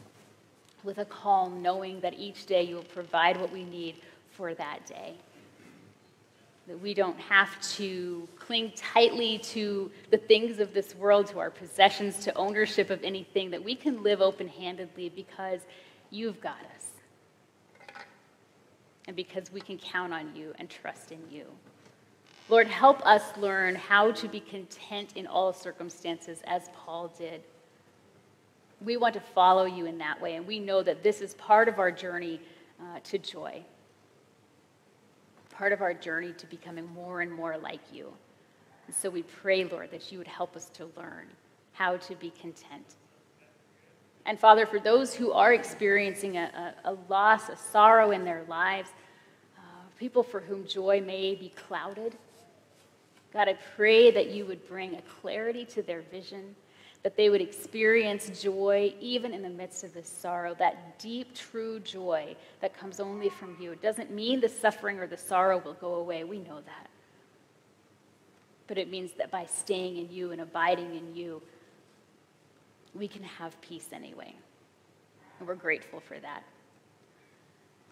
with 0.85 0.97
a 0.97 1.05
calm, 1.05 1.61
knowing 1.61 2.01
that 2.01 2.15
each 2.15 2.47
day 2.47 2.63
you 2.63 2.77
will 2.77 2.83
provide 2.85 3.39
what 3.39 3.53
we 3.53 3.65
need 3.65 3.97
for 4.31 4.55
that 4.55 4.87
day. 4.87 5.17
That 6.69 6.81
we 6.81 6.95
don't 6.95 7.19
have 7.21 7.61
to 7.77 8.27
cling 8.39 8.73
tightly 8.75 9.39
to 9.39 9.91
the 10.11 10.17
things 10.17 10.59
of 10.59 10.75
this 10.75 10.95
world, 10.97 11.29
to 11.29 11.39
our 11.39 11.51
possessions, 11.51 12.19
to 12.25 12.35
ownership 12.35 12.91
of 12.91 13.03
anything, 13.05 13.51
that 13.51 13.63
we 13.63 13.75
can 13.75 14.03
live 14.03 14.21
open 14.21 14.49
handedly 14.49 15.09
because 15.09 15.61
you've 16.11 16.41
got 16.41 16.59
us. 16.75 16.87
And 19.07 19.15
because 19.15 19.53
we 19.53 19.61
can 19.61 19.79
count 19.79 20.13
on 20.13 20.35
you 20.35 20.53
and 20.59 20.69
trust 20.69 21.13
in 21.13 21.21
you. 21.31 21.45
Lord, 22.49 22.69
help 22.69 23.05
us 23.05 23.37
learn 23.37 23.75
how 23.75 24.13
to 24.13 24.29
be 24.29 24.39
content 24.39 25.13
in 25.17 25.27
all 25.27 25.53
circumstances 25.53 26.43
as 26.47 26.71
Paul 26.75 27.13
did. 27.19 27.43
We 28.85 28.97
want 28.97 29.15
to 29.15 29.21
follow 29.21 29.65
you 29.65 29.87
in 29.87 29.99
that 29.99 30.21
way, 30.21 30.37
and 30.37 30.47
we 30.47 30.61
know 30.61 30.83
that 30.83 31.03
this 31.03 31.21
is 31.21 31.35
part 31.35 31.69
of 31.69 31.81
our 31.81 31.91
journey 31.91 32.41
uh, 32.81 33.01
to 33.05 33.19
joy, 33.19 33.63
part 35.57 35.73
of 35.73 35.81
our 35.81 35.95
journey 35.95 36.33
to 36.35 36.47
becoming 36.47 36.87
more 36.93 37.23
and 37.23 37.33
more 37.33 37.57
like 37.57 37.81
you. 37.93 38.13
And 38.87 38.95
so 38.95 39.09
we 39.09 39.23
pray, 39.23 39.65
Lord, 39.65 39.91
that 39.91 40.13
you 40.13 40.19
would 40.19 40.27
help 40.27 40.55
us 40.55 40.69
to 40.75 40.89
learn 40.97 41.27
how 41.73 41.97
to 41.97 42.15
be 42.17 42.31
content. 42.31 42.97
And 44.27 44.39
Father, 44.39 44.67
for 44.67 44.81
those 44.81 45.15
who 45.15 45.33
are 45.33 45.55
experiencing 45.55 46.37
a, 46.37 46.75
a, 46.85 46.93
a 46.93 46.97
loss, 47.09 47.49
a 47.49 47.57
sorrow 47.57 48.11
in 48.11 48.25
their 48.25 48.45
lives, 48.49 48.91
uh, 49.57 49.61
people 49.99 50.23
for 50.23 50.41
whom 50.41 50.67
joy 50.67 51.01
may 51.01 51.35
be 51.35 51.51
clouded, 51.51 52.17
God, 53.33 53.49
I 53.49 53.57
pray 53.77 54.11
that 54.11 54.31
you 54.31 54.47
would 54.47 54.67
bring 54.67 54.95
a 54.95 55.03
clarity 55.21 55.65
to 55.67 55.83
their 55.83 56.03
vision, 56.03 56.57
that 57.03 57.17
they 57.17 57.31
would 57.31 57.41
experience 57.41 58.43
joy 58.43 58.93
even 59.01 59.33
in 59.33 59.43
the 59.43 59.49
midst 59.49 59.85
of 59.85 59.95
this 59.95 60.09
sorrow, 60.09 60.55
that 60.59 60.99
deep, 60.99 61.35
true 61.35 61.81
joy 61.81 62.35
that 62.61 62.77
comes 62.77 63.01
only 63.01 63.29
from 63.29 63.57
you. 63.61 63.73
It 63.73 63.83
doesn't 63.83 64.11
mean 64.11 64.41
the 64.41 64.49
suffering 64.49 64.99
or 64.99 65.07
the 65.07 65.17
sorrow 65.17 65.59
will 65.59 65.75
go 65.75 65.95
away. 65.95 66.25
We 66.25 66.39
know 66.39 66.57
that. 66.57 66.91
But 68.67 68.79
it 68.79 68.91
means 68.91 69.13
that 69.13 69.31
by 69.31 69.47
staying 69.47 69.99
in 69.99 70.11
you 70.11 70.33
and 70.33 70.41
abiding 70.41 70.97
in 70.97 71.15
you, 71.15 71.41
we 72.95 73.07
can 73.07 73.23
have 73.23 73.61
peace 73.61 73.89
anyway. 73.93 74.35
And 75.39 75.47
we're 75.47 75.55
grateful 75.55 76.01
for 76.01 76.19
that. 76.19 76.43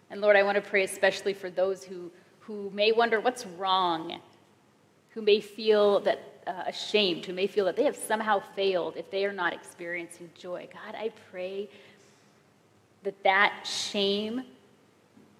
And 0.09 0.19
Lord, 0.19 0.35
I 0.35 0.43
want 0.43 0.55
to 0.55 0.61
pray 0.61 0.83
especially 0.83 1.33
for 1.33 1.49
those 1.49 1.83
who, 1.83 2.11
who 2.39 2.69
may 2.73 2.91
wonder 2.91 3.19
what's 3.19 3.45
wrong 3.45 4.19
who 5.15 5.21
may 5.21 5.39
feel 5.39 6.01
that 6.01 6.34
uh, 6.47 6.63
ashamed, 6.67 7.25
who 7.25 7.33
may 7.33 7.47
feel 7.47 7.65
that 7.65 7.75
they 7.75 7.83
have 7.83 7.95
somehow 7.95 8.41
failed 8.55 8.95
if 8.97 9.09
they 9.11 9.25
are 9.25 9.33
not 9.33 9.53
experiencing 9.53 10.29
joy. 10.37 10.67
God, 10.71 10.95
I 10.95 11.11
pray 11.31 11.69
that 13.03 13.21
that 13.23 13.63
shame 13.63 14.43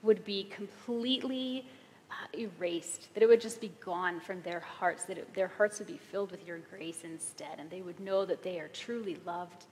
would 0.03 0.23
be 0.23 0.43
completely 0.45 1.65
uh, 2.11 2.37
erased, 2.37 3.13
that 3.13 3.23
it 3.23 3.27
would 3.27 3.41
just 3.41 3.59
be 3.59 3.71
gone 3.83 4.19
from 4.19 4.41
their 4.43 4.59
hearts, 4.59 5.03
that 5.05 5.17
it, 5.17 5.33
their 5.33 5.47
hearts 5.47 5.79
would 5.79 5.87
be 5.87 5.97
filled 5.97 6.31
with 6.31 6.45
your 6.47 6.59
grace 6.59 7.01
instead, 7.03 7.59
and 7.59 7.69
they 7.69 7.81
would 7.81 7.99
know 7.99 8.25
that 8.25 8.43
they 8.43 8.59
are 8.59 8.67
truly 8.69 9.17
loved, 9.25 9.65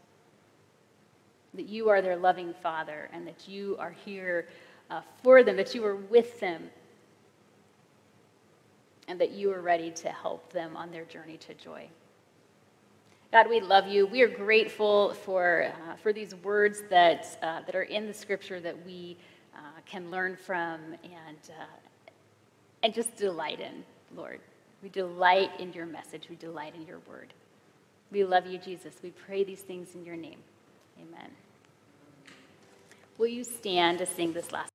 that 1.53 1.67
you 1.67 1.89
are 1.89 2.01
their 2.01 2.17
loving 2.17 2.53
Father, 2.61 3.09
and 3.13 3.27
that 3.27 3.47
you 3.47 3.77
are 3.79 3.91
here 4.05 4.47
uh, 4.89 5.01
for 5.21 5.43
them, 5.43 5.55
that 5.55 5.75
you 5.75 5.85
are 5.85 5.95
with 5.95 6.39
them 6.39 6.69
and 9.07 9.19
that 9.19 9.31
you 9.31 9.51
are 9.51 9.61
ready 9.61 9.91
to 9.91 10.09
help 10.09 10.51
them 10.51 10.75
on 10.77 10.91
their 10.91 11.05
journey 11.05 11.37
to 11.37 11.53
joy. 11.53 11.87
God, 13.31 13.49
we 13.49 13.59
love 13.61 13.87
you. 13.87 14.05
We 14.05 14.21
are 14.21 14.27
grateful 14.27 15.13
for, 15.13 15.73
uh, 15.89 15.95
for 15.95 16.13
these 16.13 16.35
words 16.35 16.83
that, 16.89 17.37
uh, 17.41 17.61
that 17.65 17.73
are 17.73 17.83
in 17.83 18.05
the 18.05 18.13
scripture 18.13 18.59
that 18.59 18.85
we 18.85 19.17
uh, 19.55 19.59
can 19.85 20.11
learn 20.11 20.35
from 20.35 20.79
and, 21.03 21.39
uh, 21.49 21.65
and 22.83 22.93
just 22.93 23.15
delight 23.15 23.59
in, 23.59 23.83
Lord. 24.15 24.39
We 24.83 24.89
delight 24.89 25.59
in 25.59 25.73
your 25.73 25.85
message, 25.85 26.27
we 26.29 26.35
delight 26.35 26.75
in 26.75 26.85
your 26.85 26.99
word. 27.07 27.33
We 28.11 28.23
love 28.23 28.45
you, 28.45 28.59
Jesus. 28.59 28.93
We 29.01 29.09
pray 29.09 29.43
these 29.43 29.61
things 29.61 29.95
in 29.95 30.05
your 30.05 30.15
name. 30.15 30.39
Amen. 30.99 31.31
Will 33.17 33.27
you 33.27 33.43
stand 33.43 33.97
to 33.97 34.05
sing 34.05 34.33
this 34.33 34.51
last? 34.51 34.72